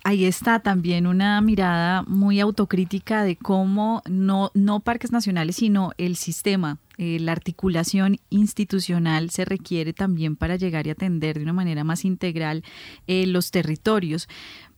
[0.04, 6.16] ahí está también una mirada muy autocrítica de cómo no, no parques nacionales, sino el
[6.16, 11.84] sistema eh, la articulación institucional se requiere también para llegar y atender de una manera
[11.84, 12.64] más integral
[13.08, 14.30] eh, los territorios.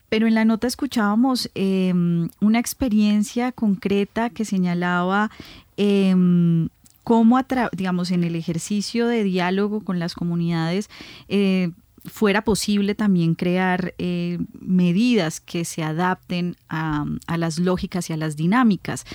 [0.09, 5.31] Pero en la nota escuchábamos em, una experiencia concreta que señalaba
[5.75, 6.69] em,
[7.03, 7.39] cómo,
[7.73, 10.89] digamos, en el ejercicio de diálogo con las comunidades,
[11.27, 11.71] eh,
[12.07, 17.05] fuera posible también crear eh, medidas que se adapten a,
[17.37, 19.05] las lógicas y a las dinámicas.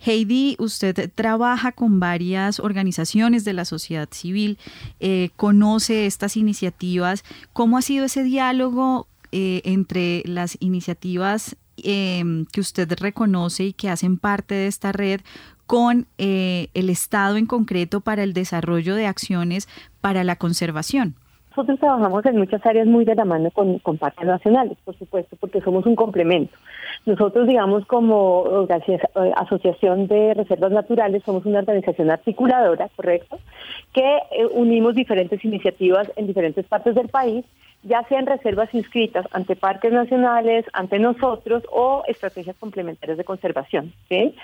[0.00, 4.58] Heidi, usted trabaja con varias organizaciones de la sociedad civil,
[4.98, 7.24] eh, conoce estas iniciativas.
[7.52, 13.88] ¿Cómo ha sido ese diálogo eh, entre las iniciativas em, que usted reconoce y que
[13.88, 15.20] hacen parte de esta red
[15.66, 19.68] con el Estado en concreto para el desarrollo de acciones
[20.00, 21.14] para la conservación?
[21.50, 25.60] Nosotros trabajamos en muchas áreas muy de la mano con, con nacionales, por supuesto, porque
[25.60, 26.56] somos un complemento.
[27.06, 33.38] Nosotros, digamos, como eh, Asociación de Reservas Naturales, somos una organización articuladora, ¿correcto?,
[33.92, 37.44] que eh, unimos diferentes iniciativas en diferentes partes del país,
[37.82, 43.92] ya sean reservas inscritas ante parques nacionales, ante nosotros o estrategias complementarias de conservación.
[44.08, 44.34] ¿sí?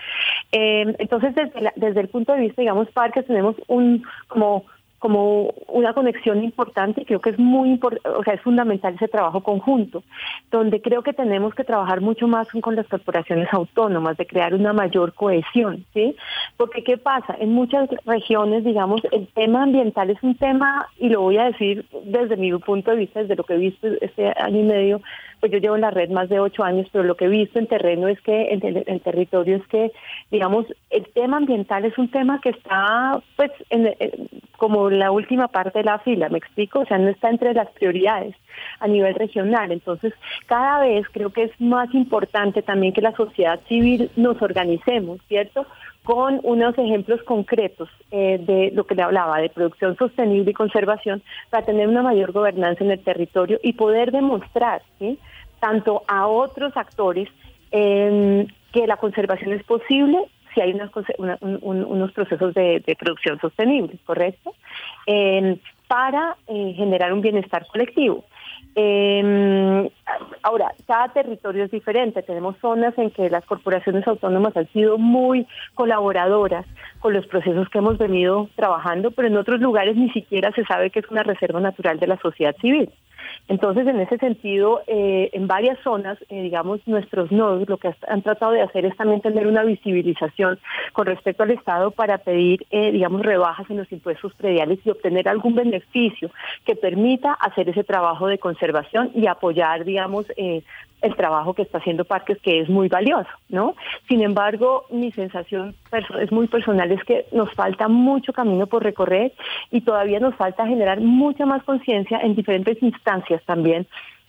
[0.52, 4.64] Eh, entonces, desde, desde el punto de vista, digamos, parques tenemos un como
[4.98, 9.42] como una conexión importante y creo que es muy o sea, es fundamental ese trabajo
[9.42, 10.02] conjunto,
[10.50, 14.72] donde creo que tenemos que trabajar mucho más con las corporaciones autónomas, de crear una
[14.72, 16.16] mayor cohesión, ¿sí?
[16.56, 17.36] Porque ¿qué pasa?
[17.38, 21.84] En muchas regiones, digamos, el tema ambiental es un tema, y lo voy a decir
[22.04, 25.00] desde mi punto de vista, desde lo que he visto este año y medio,
[25.40, 27.58] pues yo llevo en la red más de ocho años, pero lo que he visto
[27.58, 29.92] en terreno es que, en el, territorio es que,
[30.30, 33.94] digamos, el tema ambiental es un tema que está, pues, en,
[34.56, 36.80] como la última parte de la fila, ¿me explico?
[36.80, 38.34] O sea, no está entre las prioridades
[38.80, 39.72] a nivel regional.
[39.72, 40.12] Entonces,
[40.46, 45.66] cada vez creo que es más importante también que la sociedad civil nos organicemos, ¿cierto?
[46.06, 51.20] con unos ejemplos concretos eh, de lo que le hablaba, de producción sostenible y conservación,
[51.50, 54.82] para tener una mayor gobernanza en el territorio y poder demostrar,
[55.58, 57.28] tanto a otros actores,
[57.72, 60.18] em, que la conservación es posible
[60.56, 64.54] si hay unos procesos de, producción sostenible, ¿correcto?
[65.06, 68.24] Em, para eh, generar un bienestar colectivo.
[68.74, 69.90] Eh,
[70.42, 72.22] ahora, cada territorio es diferente.
[72.22, 76.66] Tenemos zonas en que las corporaciones autónomas han sido muy colaboradoras
[77.00, 80.90] con los procesos que hemos venido trabajando, pero en otros lugares ni siquiera se sabe
[80.90, 82.90] que es una reserva natural de la sociedad civil.
[83.48, 88.22] Entonces, en ese sentido, eh, en varias zonas, eh, digamos, nuestros nodos lo que han
[88.22, 90.58] tratado de hacer es también tener una visibilización
[90.92, 95.28] con respecto al Estado para pedir, eh, digamos, rebajas en los impuestos prediales y obtener
[95.28, 96.30] algún beneficio
[96.64, 100.26] que permita hacer ese trabajo de conservación y apoyar, digamos,
[101.02, 103.74] el trabajo que está haciendo Parques, que es muy valioso, ¿no?
[104.08, 105.74] Sin embargo, mi sensación
[106.20, 109.32] es muy personal, es que nos falta mucho camino por recorrer
[109.70, 113.86] y todavía nos falta generar mucha más conciencia en diferentes instancias también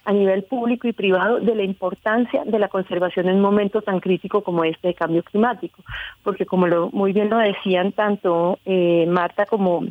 [0.07, 3.99] a nivel público y privado de la importancia de la conservación en un momento tan
[3.99, 5.83] crítico como este de cambio climático,
[6.23, 9.85] porque como lo, muy bien lo decían tanto eh, Marta como,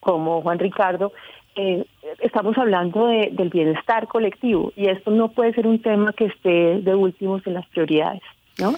[0.00, 1.12] como Juan Ricardo,
[1.56, 1.84] eh,
[2.20, 6.94] estamos hablando del bienestar colectivo y esto no puede ser un tema que esté de
[6.94, 8.22] últimos en las prioridades,
[8.58, 8.74] ¿no?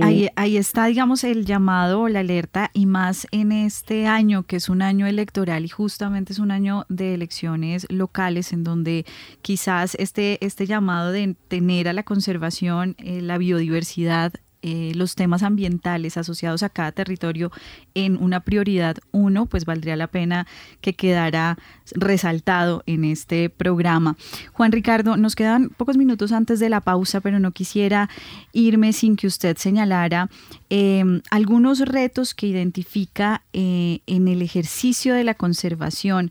[0.00, 4.54] Ahí, ahí, está, digamos, el llamado o la alerta y más en este año, que
[4.54, 9.04] es un año electoral y justamente es un año de elecciones locales en donde
[9.42, 15.42] quizás este, este llamado de tener a la conservación, eh, la biodiversidad eh, los temas
[15.42, 17.50] ambientales asociados a cada territorio
[17.94, 20.46] en una prioridad uno, pues valdría la pena
[20.80, 21.58] que quedara
[21.94, 24.16] resaltado en este programa.
[24.52, 28.08] Juan Ricardo, nos quedan pocos minutos antes de la pausa, pero no quisiera
[28.52, 30.30] irme sin que usted señalara
[30.70, 36.30] em, algunos retos que identifica eh, en el ejercicio de la conservación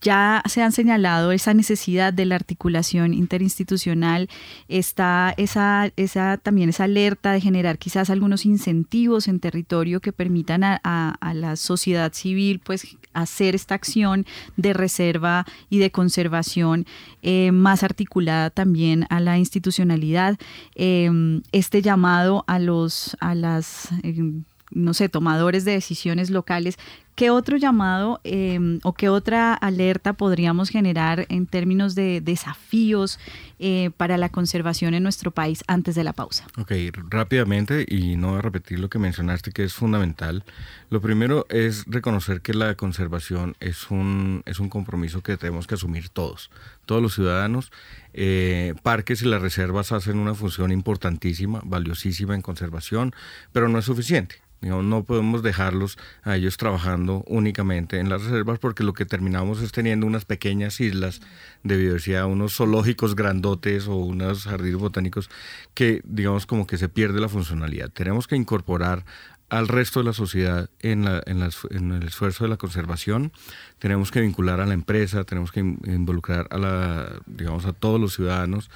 [0.00, 4.28] ya se han señalado esa necesidad de la articulación interinstitucional,
[4.68, 10.64] está esa, esa también esa alerta de generar quizás algunos incentivos en territorio que permitan
[10.64, 14.26] a, la sociedad civil pues hacer esta acción
[14.56, 16.86] de reserva y de conservación
[17.22, 20.38] eh, más articulada también a la institucionalidad.
[20.74, 26.78] Em, este llamado a los a las em, no sé, tomadores de decisiones locales
[27.20, 33.18] ¿Qué otro llamado em, o qué otra alerta podríamos generar en términos de desafíos
[33.58, 36.46] eh, para la conservación en nuestro país antes de la pausa?
[36.56, 36.72] Ok,
[37.10, 40.44] rápidamente y no a repetir lo que mencionaste que es fundamental.
[40.88, 45.74] Lo primero es reconocer que la conservación es un, es un compromiso que tenemos que
[45.74, 46.50] asumir todos,
[46.86, 47.70] todos los ciudadanos.
[48.14, 53.12] Eh, parques y las reservas hacen una función importantísima, valiosísima en conservación,
[53.52, 58.84] pero no es suficiente no podemos dejarlos a ellos trabajando únicamente en las reservas porque
[58.84, 61.20] lo que terminamos es teniendo unas pequeñas islas
[61.62, 65.30] de biodiversidad, unos zoológicos grandotes o unos jardines botánicos
[65.74, 67.90] que digamos como que se pierde la funcionalidad.
[67.90, 69.04] Tenemos que incorporar
[69.50, 73.32] al resto de la sociedad en, el esfuerzo de la conservación.
[73.78, 78.14] Tenemos que vincular a la empresa, tenemos que involucrar a la, digamos, a todos los
[78.14, 78.70] ciudadanos.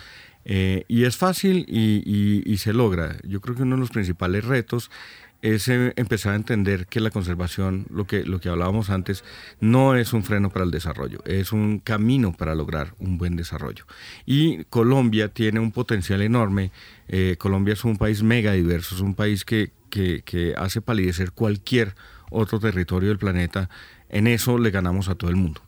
[0.44, 3.16] Eh, y es fácil y, se logra.
[3.22, 4.90] Yo creo que uno de los principales retos
[5.44, 9.24] es eh, empezar a entender que la conservación, lo que, lo que hablábamos antes,
[9.60, 13.84] no es un freno para el desarrollo, es un camino para lograr un buen desarrollo.
[14.24, 16.70] Y Colombia tiene un potencial enorme.
[17.08, 21.32] Eh, Colombia es un país mega diverso, es un país que, que, que hace palidecer
[21.32, 21.94] cualquier
[22.30, 23.68] otro territorio del planeta.
[24.08, 25.60] En eso le ganamos a todo el mundo.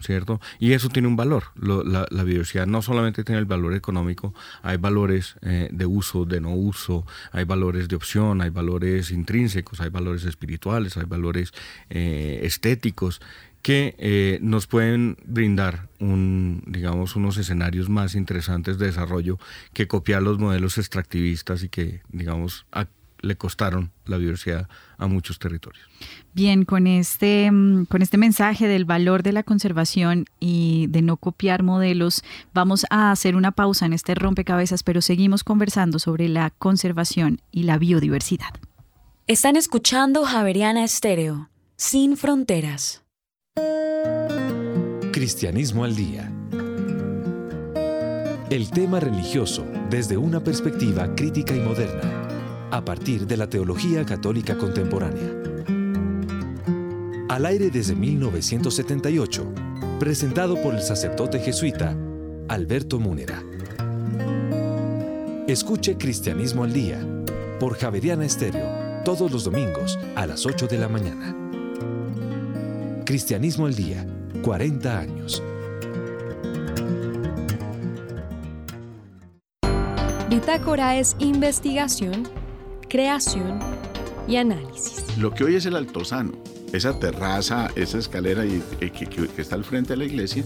[0.00, 0.40] ¿Cierto?
[0.58, 1.44] Y eso tiene un valor.
[1.54, 6.54] la, biodiversidad no solamente tiene el valor económico, hay valores eh, de uso, de no
[6.54, 11.52] uso, hay valores de opción, hay valores intrínsecos, hay valores espirituales, hay valores
[11.88, 13.20] eh, estéticos
[13.62, 19.38] que eh, nos pueden brindar un, digamos, unos escenarios más interesantes de desarrollo
[19.74, 22.64] que copiar los modelos extractivistas y que, digamos,
[23.22, 24.68] le costaron la biodiversidad
[24.98, 25.86] a muchos territorios.
[26.32, 31.16] Bien, con este, mm, con este mensaje del valor de la conservación y de no
[31.16, 36.50] copiar modelos, vamos a hacer una pausa en este rompecabezas, pero seguimos conversando sobre la
[36.50, 38.54] conservación y la biodiversidad.
[39.26, 43.04] Están escuchando Javeriana Estéreo, sin fronteras.
[45.12, 46.32] Cristianismo al día.
[48.50, 52.39] El tema religioso desde una perspectiva crítica y moderna
[52.70, 55.30] a partir de la teología católica contemporánea.
[57.28, 59.52] Al aire desde 1978,
[59.98, 61.96] presentado por el sacerdote jesuita
[62.48, 63.42] Alberto Múnera.
[65.46, 66.98] Escuche Cristianismo al Día
[67.58, 71.36] por Javeriana Estéreo todos los domingos a las 8 de la mañana.
[73.04, 74.06] Cristianismo al Día,
[74.42, 75.42] 40 años.
[80.28, 82.28] Bitácora es investigación
[82.90, 83.60] creación
[84.28, 85.04] y análisis.
[85.16, 86.32] Lo que hoy es el Altozano,
[86.72, 90.44] esa terraza, esa escalera que, está al frente de la iglesia,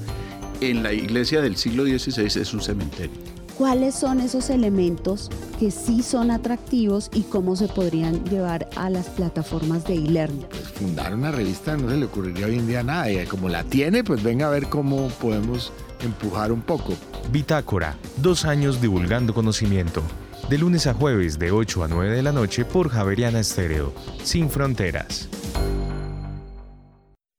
[0.61, 3.16] en la iglesia del siglo XVI es un cementerio.
[3.59, 5.30] ¿Cuáles son esos elementos
[5.61, 10.47] que sí son atractivos y cómo se podrían llevar a las plataformas de e-learning?
[10.51, 13.62] Pues fundar una revista no se le ocurriría hoy en día nada y como la
[13.62, 16.95] tiene, pues venga a ver cómo podemos empujar un poco.
[17.30, 20.03] Bitácora, dos años divulgando conocimiento
[20.49, 24.51] de lunes a jueves de 8 a 9 de la noche por Javeriana Estéreo, sin
[24.51, 25.28] fronteras.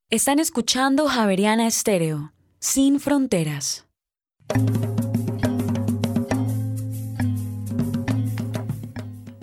[0.10, 3.86] Están escuchando Javeriana Estéreo, sin fronteras.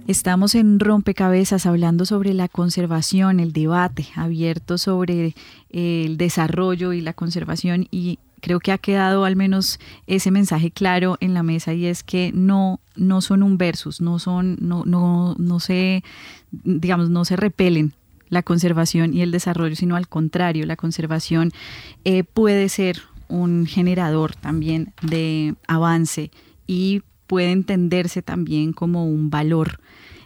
[0.09, 5.35] Estamos en rompecabezas hablando sobre la conservación, el debate abierto sobre
[5.71, 11.17] el desarrollo y la conservación y creo que ha quedado al menos ese mensaje claro
[11.21, 15.35] en la mesa y es que no, no son un versus, no son, no, no,
[15.39, 16.03] no se,
[16.51, 17.95] digamos, no se repelen
[18.29, 21.53] la conservación y el desarrollo, sino al contrario, la conservación
[22.05, 26.31] eh, puede ser un generador también de avance
[26.67, 29.79] y puede entenderse también como un valor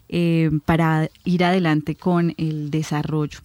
[0.08, 3.40] eh, para ir adelante con el desarrollo.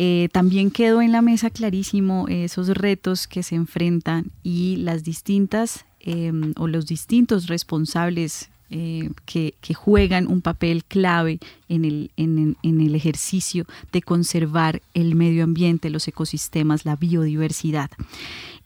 [0.00, 5.86] Eh, también quedó en la mesa clarísimo esos retos que se enfrentan y las distintas
[5.98, 12.94] em, o los distintos responsables eh, que, juegan un papel clave en el, en, el,
[12.94, 17.90] ejercicio de conservar el medio ambiente, los ecosistemas, la biodiversidad.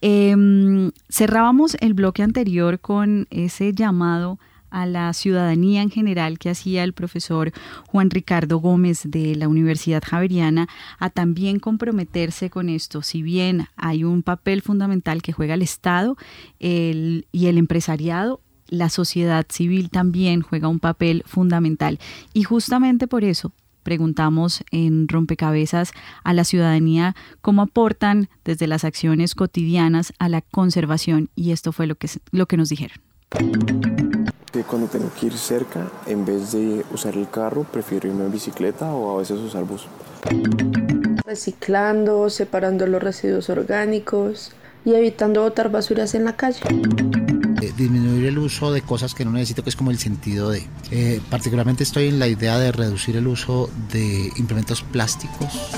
[0.03, 4.39] Em, cerrábamos el bloque anterior con ese llamado
[4.73, 7.53] a la ciudadanía en general que hacía el profesor
[7.87, 10.68] Juan Ricardo Gómez de la Universidad Javeriana
[10.99, 13.03] a también comprometerse con esto.
[13.03, 16.16] Si bien hay un papel fundamental que juega el Estado
[16.59, 21.99] y el empresariado, la sociedad civil también juega un papel fundamental.
[22.33, 23.53] Y justamente por eso
[23.83, 25.93] preguntamos en Rompecabezas
[26.25, 31.87] a la ciudadanía cómo aportan desde las acciones cotidianas a la conservación y esto fue
[31.87, 32.99] lo que, lo que nos dijeron
[34.53, 38.33] que cuando tengo que ir cerca, en vez de usar el carro, prefiero irme en
[38.33, 39.87] bicicleta o a veces usar bus.
[41.25, 44.53] Reciclando, separando los residuos orgánicos
[44.85, 46.61] y evitando botar basuras en la calle.
[47.63, 50.67] Eh, disminuir el uso de cosas que no necesito, que es como el sentido de...
[50.91, 55.71] Eh, particularmente estoy en la idea de reducir el uso de implementos plásticos.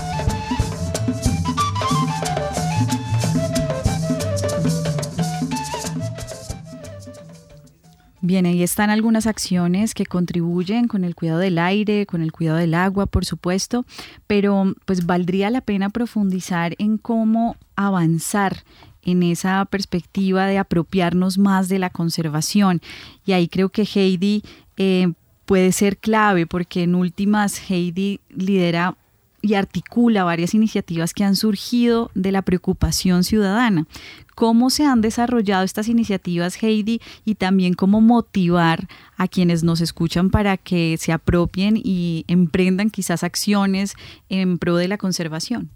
[8.26, 12.56] Bien, ahí están algunas acciones que contribuyen con el cuidado del aire, con el cuidado
[12.56, 13.84] del agua, por supuesto,
[14.26, 18.64] pero pues valdría la pena profundizar en cómo avanzar
[19.02, 22.80] en esa perspectiva de apropiarnos más de la conservación.
[23.26, 24.42] Y ahí creo que Heidi
[24.78, 25.12] eh,
[25.44, 28.96] puede ser clave porque en últimas Heidi lidera
[29.44, 33.84] y articula varias iniciativas que han surgido de la preocupación ciudadana.
[34.34, 40.30] ¿Cómo se han desarrollado estas iniciativas, Heidi, y también cómo motivar a quienes nos escuchan
[40.30, 43.94] para que se apropien y emprendan quizás acciones
[44.28, 45.70] en pro de la conservación?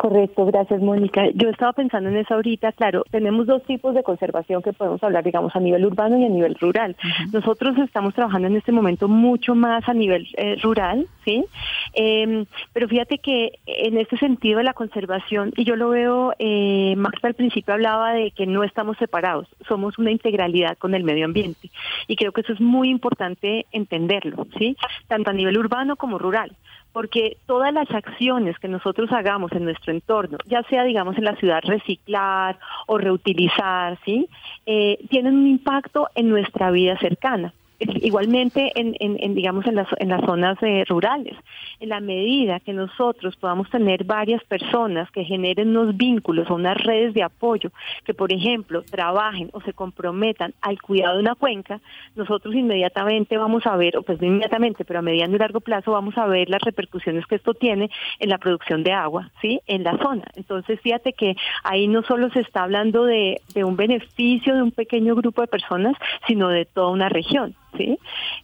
[0.00, 1.28] Correcto, gracias Mónica.
[1.34, 5.22] Yo estaba pensando en eso ahorita, claro, tenemos dos tipos de conservación que podemos hablar,
[5.22, 6.96] digamos, a nivel urbano y a nivel rural.
[7.34, 11.44] Nosotros estamos trabajando en este momento mucho más a nivel eh, rural, ¿sí?
[11.92, 16.94] Em, pero fíjate que en este sentido de la conservación, y yo lo veo, eh,
[16.96, 21.26] Max al principio hablaba de que no estamos separados, somos una integralidad con el medio
[21.26, 21.70] ambiente.
[22.08, 24.78] Y creo que eso es muy importante entenderlo, ¿sí?
[25.08, 26.56] Tanto a nivel urbano como rural
[26.92, 31.36] porque todas las acciones que nosotros hagamos en nuestro entorno, ya sea digamos en la
[31.36, 34.28] ciudad reciclar o reutilizar, ¿sí?
[34.66, 40.08] Eh, tienen un impacto en nuestra vida cercana igualmente en, en, digamos en las, en
[40.08, 41.36] las zonas eh, rurales.
[41.80, 46.76] En la medida que nosotros podamos tener varias personas que generen unos vínculos o unas
[46.76, 47.70] redes de apoyo
[48.04, 51.80] que por ejemplo trabajen o se comprometan al cuidado de una cuenca
[52.16, 55.92] nosotros inmediatamente vamos a ver o pues no inmediatamente pero a mediano y largo plazo
[55.92, 59.84] vamos a ver las repercusiones que esto tiene en la producción de agua sí en
[59.84, 60.24] la zona.
[60.34, 64.72] Entonces fíjate que ahí no solo se está hablando de, de un beneficio de un
[64.72, 65.94] pequeño grupo de personas
[66.26, 67.98] sino de toda una región ¿sí?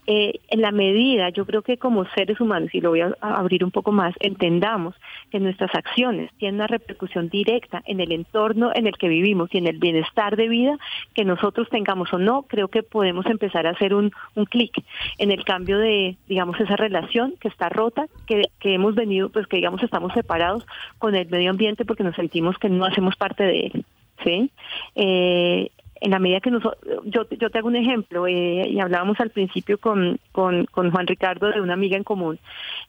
[0.06, 3.64] Eh, en la medida, yo creo que como seres humanos, y lo voy a abrir
[3.64, 4.94] un poco más, entendamos
[5.30, 9.58] que nuestras acciones tienen una repercusión directa en el entorno en el que vivimos y
[9.58, 10.78] en el bienestar de vida
[11.14, 14.82] que nosotros tengamos o no, creo que podemos empezar a hacer un, un clic
[15.18, 19.46] en el cambio de, digamos, esa relación que está rota, que, que hemos venido, pues
[19.46, 20.66] que digamos estamos separados
[20.98, 23.84] con el medio ambiente porque nos sentimos que no hacemos parte de él.
[24.24, 24.50] ¿sí?
[24.94, 25.70] Eh,
[26.00, 29.30] en la medida que nosotros, yo, yo te hago un ejemplo, eh, y hablábamos al
[29.30, 32.38] principio con, con, Juan Ricardo de una amiga en común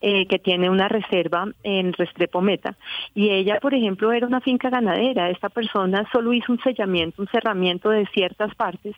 [0.02, 2.76] eh, que tiene una reserva en Restrepo Meta,
[3.16, 7.28] y ella, por ejemplo, era una finca ganadera, esta persona solo hizo un sellamiento, un
[7.30, 8.96] cerramiento de ciertas partes,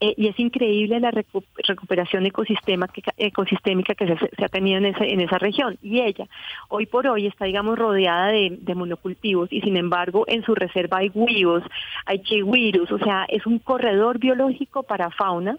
[0.00, 5.20] eh, y es increíble la recuperación ecosistema ecosistémica que se, ha tenido en esa, en
[5.20, 6.26] esa región, y ella,
[6.68, 11.10] hoy por hoy, está, digamos, rodeada de, monocultivos, y sin embargo, en su reserva hay
[11.14, 11.62] huivos,
[12.06, 15.56] hay chigüirus, o sea, es un un corredor biológico para fauna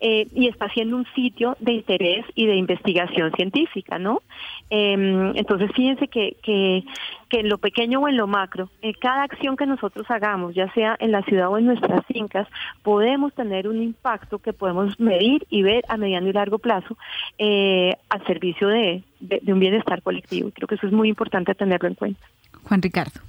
[0.00, 4.22] eh, y está siendo un sitio de interés y de investigación científica, ¿no?
[4.70, 6.84] Em, entonces, fíjense que, que,
[7.28, 8.68] que, en lo pequeño o en lo macro,
[9.00, 12.48] cada acción que nosotros hagamos, ya sea en la ciudad o en nuestras fincas,
[12.82, 16.96] podemos tener un impacto que podemos medir y ver a mediano y largo plazo
[17.38, 20.50] eh, al servicio de, de un bienestar colectivo.
[20.52, 22.26] Creo que eso es muy importante tenerlo en cuenta.
[22.64, 23.20] Juan Ricardo.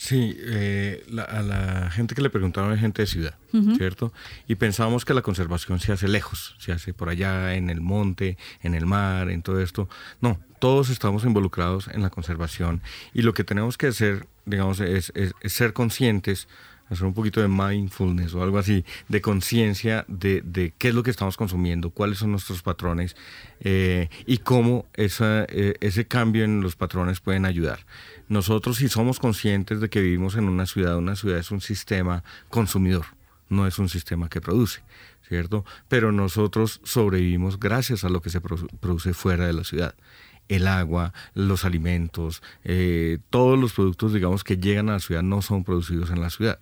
[0.00, 3.34] Sí, eh, a la gente que le preguntaron es gente de ciudad,
[3.76, 4.14] ¿cierto?
[4.48, 8.38] Y pensábamos que la conservación se hace lejos, se hace por allá, en el monte,
[8.62, 9.90] en el mar, en todo esto.
[10.22, 12.80] No, todos estamos involucrados en la conservación
[13.12, 15.12] y lo que tenemos que hacer, digamos, es,
[15.44, 16.48] ser conscientes,
[16.90, 21.10] hacer un poquito de mindfulness o algo así, de conciencia de, qué es lo que
[21.10, 23.16] estamos consumiendo, cuáles son nuestros patrones
[23.60, 27.86] eh, y cómo eh, ese cambio en los patrones pueden ayudar.
[28.28, 32.24] Nosotros si somos conscientes de que vivimos en una ciudad, una ciudad es un sistema
[32.48, 33.06] consumidor,
[33.48, 34.82] no es un sistema que produce,
[35.28, 35.64] ¿cierto?
[35.88, 39.94] Pero nosotros sobrevivimos gracias a lo que se produce fuera de la ciudad
[40.48, 45.42] el agua, los alimentos, eh, todos los productos, digamos, que llegan a la ciudad no
[45.42, 46.58] son producidos en la ciudad.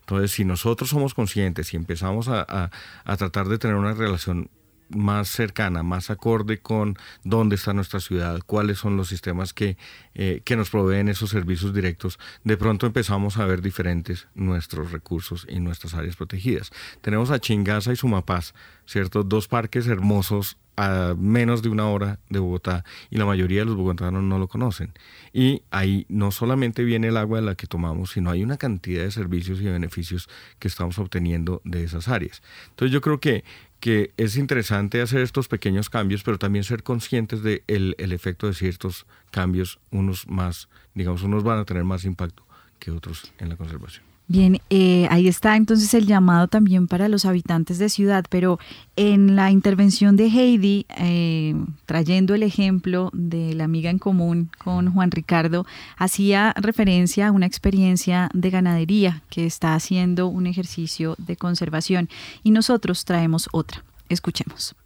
[0.00, 2.70] Entonces, si nosotros somos conscientes y empezamos a,
[3.04, 4.50] a tratar de tener una relación
[4.90, 9.76] más cercana, más acorde con dónde está nuestra ciudad, cuáles son los sistemas que,
[10.14, 15.46] eh, que nos proveen esos servicios directos, de pronto empezamos a ver diferentes nuestros recursos
[15.48, 16.70] y nuestras áreas protegidas.
[17.00, 18.54] Tenemos a Chingaza y Sumapaz,
[18.86, 19.22] ¿cierto?
[19.22, 23.74] Dos parques hermosos a menos de una hora de Bogotá y la mayoría de los
[23.74, 24.92] bogotanos no lo conocen.
[25.32, 29.02] Y ahí no solamente viene el agua de la que tomamos, sino hay una cantidad
[29.02, 30.28] de servicios y beneficios
[30.60, 32.42] que estamos obteniendo de esas áreas.
[32.70, 33.44] Entonces yo creo que
[33.80, 38.48] que es interesante hacer estos pequeños cambios, pero también ser conscientes del de el efecto
[38.48, 42.44] de ciertos cambios, unos más, digamos, unos van a tener más impacto
[42.80, 44.07] que otros en la conservación.
[44.30, 48.58] Bien, eh, ahí está entonces el llamado también para los habitantes de ciudad, pero
[48.94, 51.54] en la intervención de Heidi, eh,
[51.86, 55.64] trayendo el ejemplo de la amiga en común con Juan Ricardo,
[55.96, 62.10] hacía referencia a una experiencia de ganadería que está haciendo un ejercicio de conservación
[62.42, 63.82] y nosotros traemos otra.
[64.10, 64.76] Escuchemos.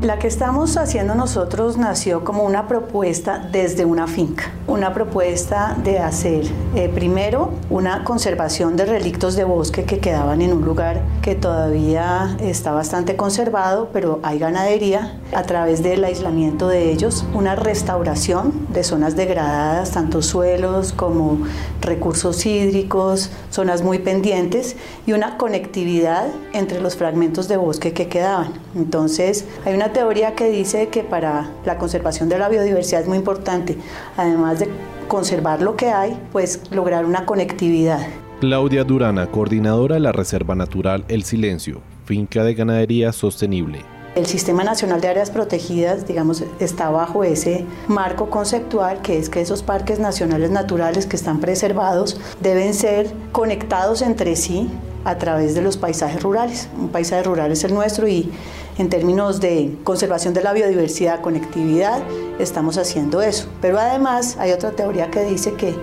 [0.00, 5.98] La que estamos haciendo nosotros nació como una propuesta desde una finca, una propuesta de
[5.98, 6.44] hacer
[6.76, 12.36] eh, primero una conservación de relictos de bosque que quedaban en un lugar que todavía
[12.38, 18.84] está bastante conservado, pero hay ganadería, a través del aislamiento de ellos, una restauración de
[18.84, 21.40] zonas degradadas, tanto suelos como
[21.80, 24.76] recursos hídricos, zonas muy pendientes
[25.06, 28.52] y una conectividad entre los fragmentos de bosque que quedaban.
[28.76, 33.18] Entonces, hay una teoría que dice que para la conservación de la biodiversidad es muy
[33.18, 33.76] importante,
[34.16, 34.68] además de
[35.08, 38.00] conservar lo que hay, pues lograr una conectividad.
[38.40, 43.80] Claudia Durana, coordinadora de la Reserva Natural El Silencio, finca de ganadería sostenible.
[44.14, 49.40] El Sistema Nacional de Áreas Protegidas, digamos, está bajo ese marco conceptual que es que
[49.40, 54.68] esos parques nacionales naturales que están preservados deben ser conectados entre sí
[55.04, 56.68] a través de los paisajes rurales.
[56.78, 58.30] Un paisaje rural es el nuestro y
[58.78, 62.00] en términos de conservación de la biodiversidad, conectividad,
[62.38, 63.48] estamos haciendo eso.
[63.60, 65.74] Pero además hay otra teoría que dice que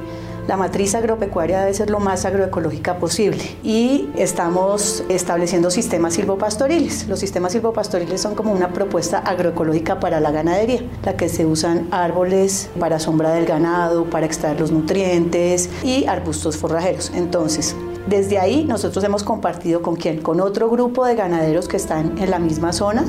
[0.47, 7.07] la matriz agropecuaria debe ser lo más agroecológica posible y estamos estableciendo sistemas silvopastoriles.
[7.07, 11.87] Los sistemas silvopastoriles son como una propuesta agroecológica para la ganadería, la que se usan
[11.89, 17.11] árboles para sombra del ganado, para extraer los nutrientes y arbustos forrajeros.
[17.15, 17.75] Entonces,
[18.07, 22.31] desde ahí nosotros hemos compartido con quién, con otro grupo de ganaderos que están en
[22.31, 23.05] la misma zona.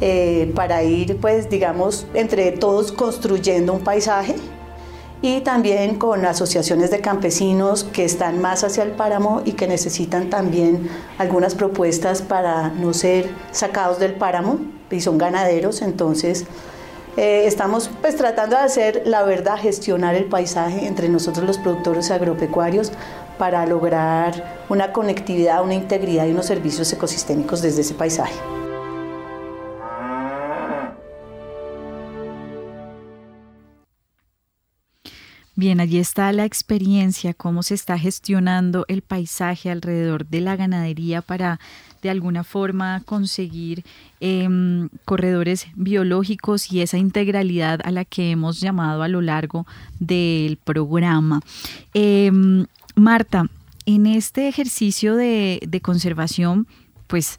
[0.00, 4.34] Eh, para ir, pues, digamos, entre todos construyendo un paisaje
[5.22, 10.28] y también con asociaciones de campesinos que están más hacia el páramo y que necesitan
[10.28, 14.58] también algunas propuestas para no ser sacados del páramo
[14.90, 16.44] y son ganaderos, entonces
[17.16, 22.10] eh, estamos pues tratando de hacer la verdad, gestionar el paisaje entre nosotros los productores
[22.10, 22.92] agropecuarios
[23.38, 28.34] para lograr una conectividad, una integridad y unos servicios ecosistémicos desde ese paisaje.
[35.56, 41.22] Bien, allí está la experiencia, cómo se está gestionando el paisaje alrededor de la ganadería
[41.22, 41.60] para
[42.02, 43.84] de alguna forma conseguir
[44.18, 49.64] em, corredores biológicos y esa integralidad a la que hemos llamado a lo largo
[50.00, 51.40] del programa.
[51.94, 53.46] Em, Marta,
[53.86, 56.66] en este ejercicio de, conservación,
[57.06, 57.38] pues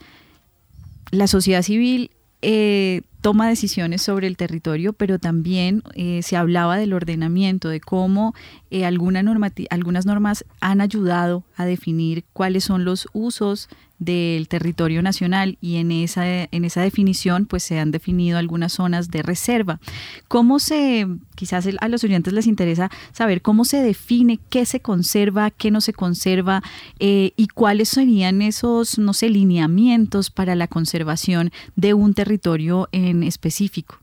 [1.11, 6.93] la sociedad civil eh, toma decisiones sobre el territorio, pero también eh, se hablaba del
[6.93, 8.35] ordenamiento, de cómo
[8.69, 13.69] eh, algunas normas han ayudado a definir cuáles son los usos
[13.99, 19.09] del territorio nacional y en esa, en esa definición pues se han definido algunas zonas
[19.09, 19.79] de reserva.
[20.27, 25.51] ¿Cómo se, quizás a los oyentes les interesa saber cómo se define qué se conserva,
[25.51, 26.61] qué no se conserva
[26.99, 33.23] eh, y cuáles serían esos, no sé, lineamientos para la conservación de un territorio en
[33.23, 33.99] específico?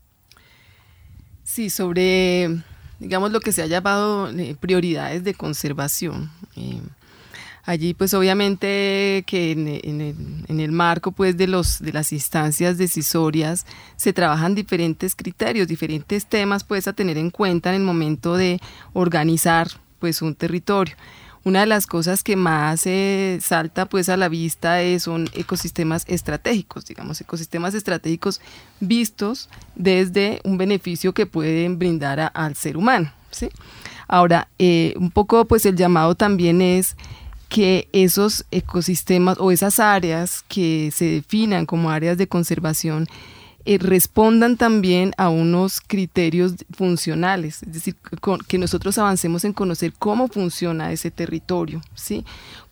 [1.43, 2.63] Sí, sobre,
[2.99, 6.31] digamos, lo que se ha llamado eh, prioridades de conservación.
[6.55, 6.81] Eh,
[7.63, 14.13] allí, pues, obviamente que en, el, marco, pues, de, los, de las instancias decisorias se
[14.13, 18.59] trabajan diferentes criterios, diferentes temas, pues, a tener en cuenta en el momento de
[18.93, 19.67] organizar,
[19.99, 20.95] pues, un territorio.
[21.45, 26.05] Una de las cosas que más eh, salta pues a la vista es, son ecosistemas
[26.07, 28.39] estratégicos, digamos, ecosistemas estratégicos
[28.79, 33.11] vistos desde un beneficio que pueden brindar al ser humano.
[33.31, 33.49] ¿sí?
[34.07, 36.95] Ahora, eh, un poco pues el llamado también es
[37.53, 43.07] que esos ecosistemas o esas áreas que se definan como áreas de conservación
[43.65, 47.95] eh, respondan también a unos criterios funcionales, es decir,
[48.47, 52.25] que nosotros avancemos en conocer cómo funciona ese territorio, ¿sí?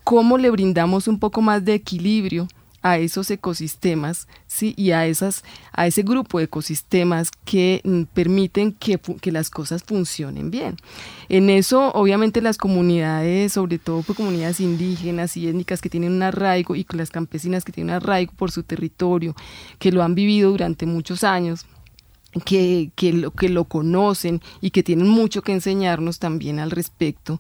[0.03, 2.47] cómo le brindamos un poco más de equilibrio
[2.82, 4.73] a esos ecosistemas ¿sí?
[4.77, 9.84] y a, esas, a ese grupo de ecosistemas que mm, permiten que, que, las cosas
[9.84, 10.77] funcionen bien.
[11.29, 16.23] En eso, obviamente, las comunidades, sobre todo por comunidades indígenas y étnicas que tienen un
[16.23, 19.36] arraigo y las campesinas que tienen un arraigo por su territorio,
[19.79, 21.65] que lo han vivido durante muchos años,
[22.45, 27.38] que, que, lo, que lo conocen y que tienen mucho que enseñarnos también al respecto,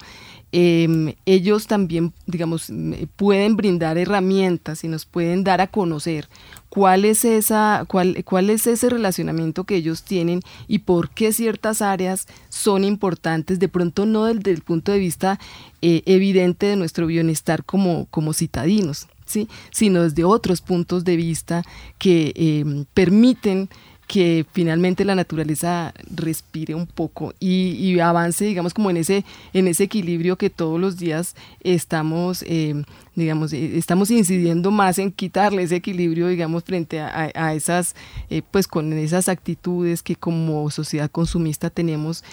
[0.53, 2.71] Em, ellos también, digamos,
[3.15, 6.27] pueden brindar herramientas y nos pueden dar a conocer
[6.67, 11.81] cuál es, esa, cuál, cuál es ese relacionamiento que ellos tienen y por qué ciertas
[11.81, 15.39] áreas son importantes, de pronto no desde el punto de vista
[15.81, 19.47] eh, evidente de nuestro bienestar como, como citadinos, ¿sí?
[19.71, 21.63] sino desde otros puntos de vista
[21.97, 23.69] que em, permiten
[24.11, 29.85] que finalmente la naturaleza respire un poco y, avance, digamos, como en ese, en ese
[29.85, 32.83] equilibrio que todos los días estamos, eh,
[33.15, 37.95] digamos, eh, estamos incidiendo más en quitarle ese equilibrio, digamos, frente a, esas,
[38.29, 42.25] eh, pues con esas actitudes que como sociedad consumista tenemos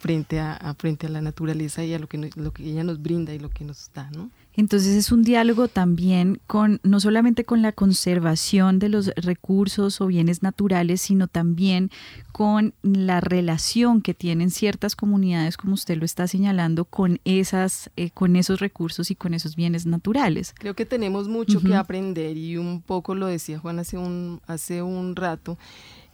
[0.00, 3.32] frente, a, frente a la naturaleza y a lo que, lo que ella nos brinda
[3.32, 4.28] y lo que nos da, ¿no?
[4.54, 10.06] Entonces es un diálogo también con no solamente con la conservación de los recursos o
[10.06, 11.90] bienes naturales, sino también
[12.32, 18.10] con la relación que tienen ciertas comunidades, como usted lo está señalando, con esas, eh,
[18.10, 20.54] con esos recursos y con esos bienes naturales.
[20.58, 24.82] Creo que tenemos mucho que aprender y un poco lo decía Juan hace un hace
[24.82, 25.58] un rato.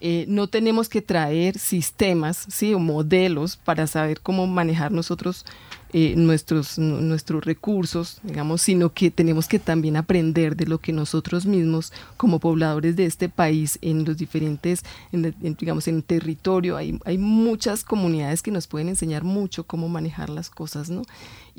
[0.01, 2.73] Eh, no tenemos que traer sistemas ¿sí?
[2.73, 5.45] o modelos para saber cómo manejar nosotros
[5.95, 11.47] eh, nuestros, nuestros recursos, digamos, sino que tenemos que también aprender de lo que nosotros
[11.47, 17.85] mismos como pobladores de este país en los diferentes, digamos, en territorio, hay, hay muchas
[17.85, 21.05] comunidades que nos pueden enseñar mucho cómo manejar las cosas, ¿no?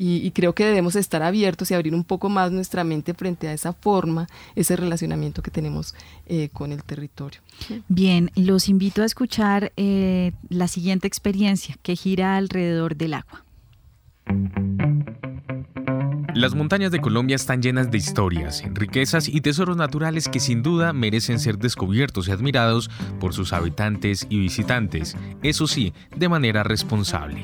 [0.02, 3.54] Y, creo que debemos estar abiertos y abrir un poco más nuestra mente frente a
[3.54, 5.94] esa forma, ese relacionamiento que tenemos
[6.26, 7.42] eh, con el territorio.
[7.90, 13.44] Bien, los invito a escuchar eh, la siguiente experiencia que gira alrededor del agua.
[16.40, 20.94] Las montañas de Colombia están llenas de historias, riquezas y tesoros naturales que sin duda
[20.94, 27.44] merecen ser descubiertos y admirados por sus habitantes y visitantes, eso sí, de manera responsable.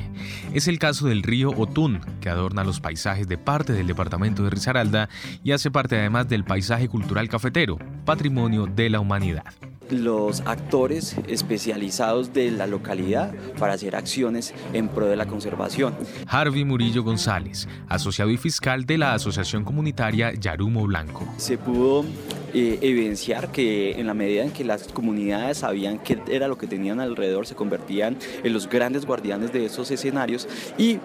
[0.53, 4.51] Es el caso del río Otún, que adorna los paisajes de parte del departamento de
[4.51, 5.09] Risaralda
[5.43, 9.43] y hace parte además del paisaje cultural cafetero, patrimonio de la humanidad
[9.89, 15.95] los actores especializados de la localidad para hacer acciones en pro de la conservación.
[16.27, 21.27] Harvey Murillo González, asociado y fiscal de la Asociación Comunitaria Yarumo Blanco.
[21.37, 22.05] Se pudo
[22.53, 26.67] eh, evidenciar que en la medida en que las comunidades sabían qué era lo que
[26.67, 30.99] tenían alrededor, se convertían en los grandes guardianes de esos escenarios y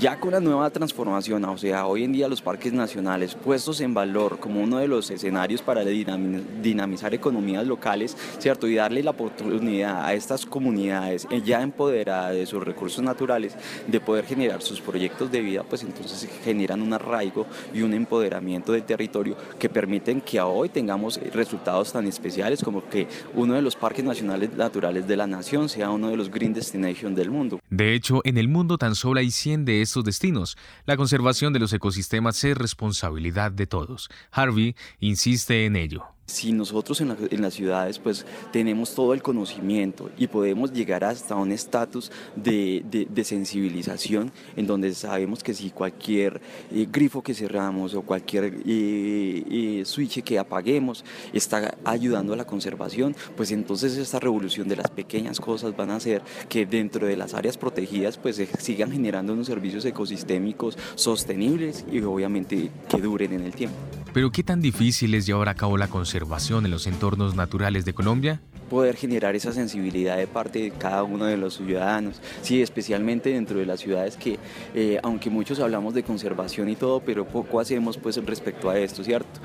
[0.00, 3.94] ya con la nueva transformación, o sea, hoy en día los parques nacionales puestos en
[3.94, 8.68] valor como uno de los escenarios para dinamizar economías locales, ¿cierto?
[8.68, 14.00] Y darle la oportunidad a estas comunidades eh, ya empoderadas de sus recursos naturales de
[14.00, 18.84] poder generar sus proyectos de vida, pues entonces generan un arraigo y un empoderamiento del
[18.84, 24.04] territorio que permiten que hoy tengamos resultados tan especiales como que uno de los parques
[24.04, 27.58] nacionales naturales de la nación sea uno de los Green Destination del mundo.
[27.70, 30.56] De hecho, en el mundo tan solo hay 100 de estos destinos.
[30.86, 34.08] La conservación de los ecosistemas es responsabilidad de todos.
[34.30, 40.26] Harvey insiste en ello si nosotros en, las ciudades pues tenemos todo el conocimiento y
[40.26, 42.84] podemos llegar hasta un estatus de,
[43.24, 49.82] sensibilización en donde sabemos que si cualquier eh, grifo que cerramos o cualquier eh, eh,
[49.84, 55.40] switch que apaguemos está ayudando a la conservación, pues entonces esta revolución de las pequeñas
[55.40, 59.46] cosas van a hacer que dentro de las áreas protegidas pues se sigan generando unos
[59.46, 63.97] servicios ecosistémicos sostenibles y obviamente que duren en el tiempo.
[64.12, 67.92] Pero ¿qué tan difícil es llevar a cabo la conservación en los entornos naturales de
[67.92, 68.40] Colombia?
[68.68, 73.58] poder generar esa sensibilidad de parte de cada uno de los ciudadanos, sí, especialmente dentro
[73.58, 74.38] de las ciudades que,
[74.74, 79.02] eh, aunque muchos hablamos de conservación y todo, pero poco hacemos pues respecto a esto,
[79.02, 79.40] ¿cierto?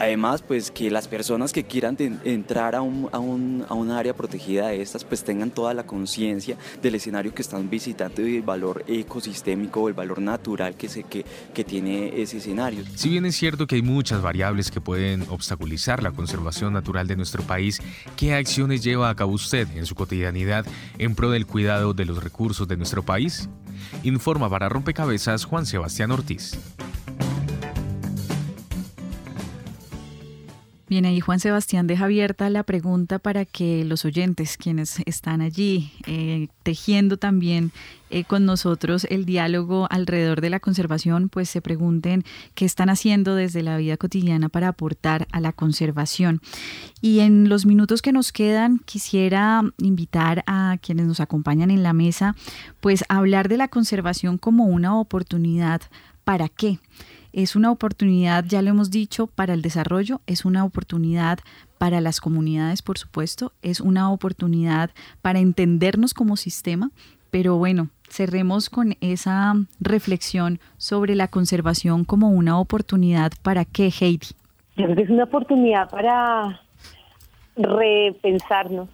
[0.00, 1.94] Además, pues que las personas que quieran
[2.24, 7.42] entrar a un, área protegida de estas, pues tengan toda la conciencia del escenario que
[7.42, 10.88] están visitando y del valor ecosistémico el valor natural que,
[11.52, 12.82] que tiene ese escenario.
[12.94, 17.16] Si bien es cierto que hay muchas variables que pueden obstaculizar la conservación natural de
[17.16, 17.78] nuestro país,
[18.16, 20.64] ¿qué acciones lleva a cabo usted en su cotidianidad
[20.96, 23.50] en pro del cuidado de los recursos de nuestro país?
[24.02, 26.58] Informa para Rompecabezas Juan Sebastián Ortiz.
[30.90, 35.92] Bien, ahí Juan Sebastián deja abierta la pregunta para que los oyentes, quienes están allí
[36.08, 37.70] eh, tejiendo también
[38.10, 42.24] eh, con nosotros el diálogo alrededor de la conservación, pues se pregunten
[42.56, 46.40] qué están haciendo desde la vida cotidiana para aportar a la conservación.
[47.00, 51.92] Y en los minutos que nos quedan, quisiera invitar a quienes nos acompañan en la
[51.92, 52.34] mesa,
[52.80, 55.82] pues a hablar de la conservación como una oportunidad.
[56.24, 56.80] ¿Para qué?
[57.32, 61.38] Es una oportunidad, ya lo hemos dicho, para el desarrollo, es una oportunidad
[61.78, 64.90] para las comunidades, por supuesto, es una oportunidad
[65.22, 66.90] para entendernos como sistema,
[67.30, 74.26] pero bueno, cerremos con esa reflexión sobre la conservación como una oportunidad para qué, Heidi.
[74.74, 76.60] Creo que es una oportunidad para
[77.56, 78.88] repensarnos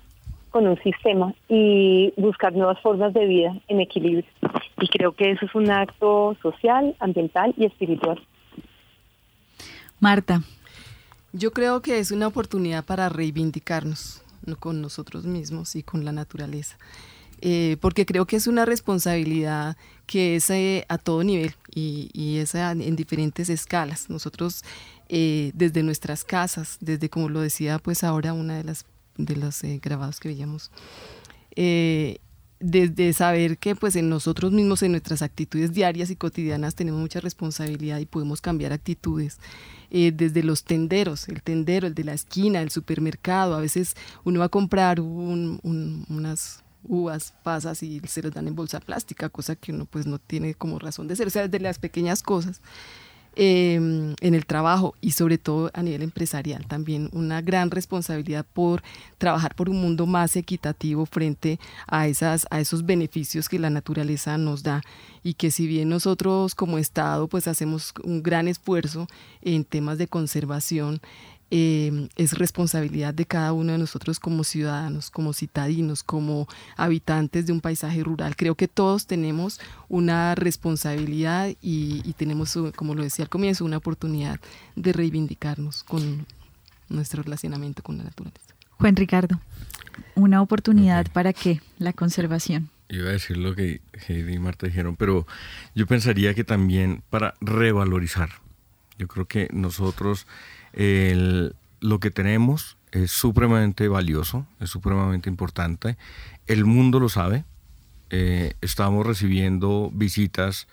[0.57, 4.25] con un sistema y buscar nuevas formas de vida en equilibrio.
[4.81, 8.19] Y creo que eso es un acto social, ambiental y espiritual.
[10.01, 10.41] Marta.
[11.35, 14.25] Yo creo que es una oportunidad para reivindicarnos
[14.59, 16.79] con nosotros mismos y con la naturaleza.
[17.43, 19.77] Eh, porque creo que es una responsabilidad
[20.07, 24.09] que es eh, a todo nivel y, y es en diferentes escalas.
[24.09, 24.65] Nosotros
[25.11, 28.87] eh, desde nuestras casas, desde como lo decía pues ahora una de las
[29.17, 30.71] de los eh, grabados que veíamos.
[31.55, 32.19] Eh,
[32.59, 37.21] desde saber que pues en nosotros mismos, en nuestras actitudes diarias y cotidianas tenemos mucha
[37.21, 39.39] responsabilidad y podemos cambiar actitudes.
[39.91, 43.95] Eh, desde los tenderos, el tendero, el de la esquina, el supermercado, a veces
[44.25, 49.57] uno va a comprar unas uvas, pasas y se los dan en bolsa plástica, cosa
[49.57, 52.61] que uno pues no tiene como razón de ser, o sea, desde las pequeñas cosas.
[53.39, 58.83] Em, en el trabajo y sobre todo a nivel empresarial también una gran responsabilidad por
[59.19, 64.39] trabajar por un mundo más equitativo frente a esas a esos beneficios que la naturaleza
[64.39, 64.81] nos da.
[65.23, 69.07] Y que si bien nosotros como estado pues hacemos un gran esfuerzo
[69.43, 71.03] en temas de conservación
[71.51, 77.53] eh, es responsabilidad de cada uno de nosotros como ciudadanos, como citadinos, como habitantes de
[77.53, 78.35] un paisaje rural.
[78.35, 84.41] Creo que todos tenemos una responsabilidad y, tenemos, como lo decía al comienzo, una oportunidad
[84.75, 86.27] de reivindicarnos con
[86.89, 88.55] nuestro relacionamiento con la naturaleza.
[88.79, 89.41] Juan Ricardo,
[90.15, 91.61] una oportunidad para qué?
[91.79, 92.71] La conservación.
[92.89, 95.27] Iba a decir lo que Heidi y Marta dijeron, pero
[95.75, 98.31] yo pensaría que también para revalorizar.
[98.99, 100.27] Yo creo que nosotros
[100.77, 105.97] lo que tenemos es supremamente valioso, es supremamente importante.
[106.47, 107.45] El mundo lo sabe.
[108.11, 110.69] Eh, estamos recibiendo visitas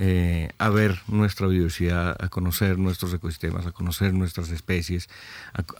[0.00, 5.08] eh, a ver nuestra biodiversidad, a conocer nuestros ecosistemas, a conocer nuestras especies,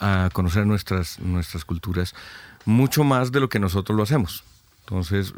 [0.00, 2.16] a, conocer nuestras, nuestras culturas,
[2.64, 4.42] mucho más de lo que nosotros lo hacemos.
[4.80, 5.34] Entonces,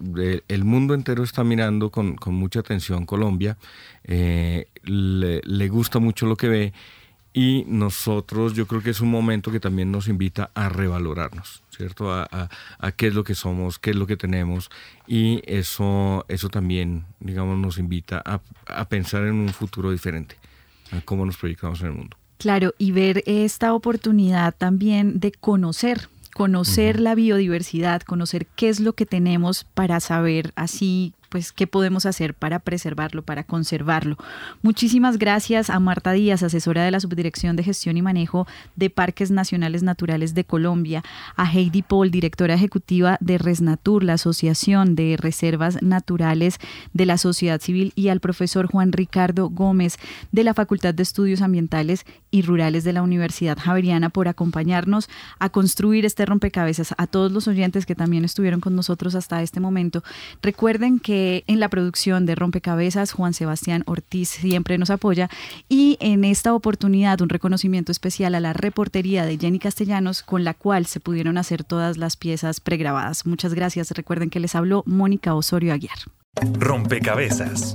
[0.48, 3.58] el mundo entero está mirando con, mucha atención Colombia,
[4.04, 6.72] eh, le, gusta mucho lo que ve
[7.32, 12.12] y nosotros yo creo que es un momento que también nos invita a revalorarnos, ¿cierto?
[12.12, 12.48] A,
[12.96, 14.70] qué es lo que somos, qué es lo que tenemos
[15.06, 20.36] y eso, eso también, digamos, nos invita a, a pensar en un futuro diferente,
[20.90, 22.16] a cómo nos proyectamos en el mundo.
[22.38, 28.94] Claro, y ver esta oportunidad también de conocer conocer la biodiversidad, conocer qué es lo
[28.94, 34.16] que tenemos para saber así pues qué podemos hacer para preservarlo, para conservarlo.
[34.62, 39.30] Muchísimas gracias a Marta Díaz, asesora de la Subdirección de Gestión y Manejo de Parques
[39.30, 41.02] Nacionales Naturales de Colombia,
[41.36, 46.58] a Heidi Paul, directora ejecutiva de Resnatur, la Asociación de Reservas Naturales
[46.92, 49.96] de la Sociedad Civil, y al profesor Juan Ricardo Gómez
[50.32, 55.08] de la Facultad de Estudios Ambientales y Rurales de la Universidad Javeriana por acompañarnos
[55.38, 56.94] a construir este rompecabezas.
[56.98, 60.02] A todos los oyentes que también estuvieron con nosotros hasta este momento,
[60.42, 65.28] recuerden que en la producción de Rompecabezas Juan Sebastián Ortiz siempre nos apoya
[65.68, 70.54] y en esta oportunidad un reconocimiento especial a la reportería de Jenny Castellanos con la
[70.54, 73.26] cual se pudieron hacer todas las piezas pregrabadas.
[73.26, 73.90] Muchas gracias.
[73.90, 75.98] Recuerden que les habló Mónica Osorio Aguiar.
[76.58, 77.74] Rompecabezas.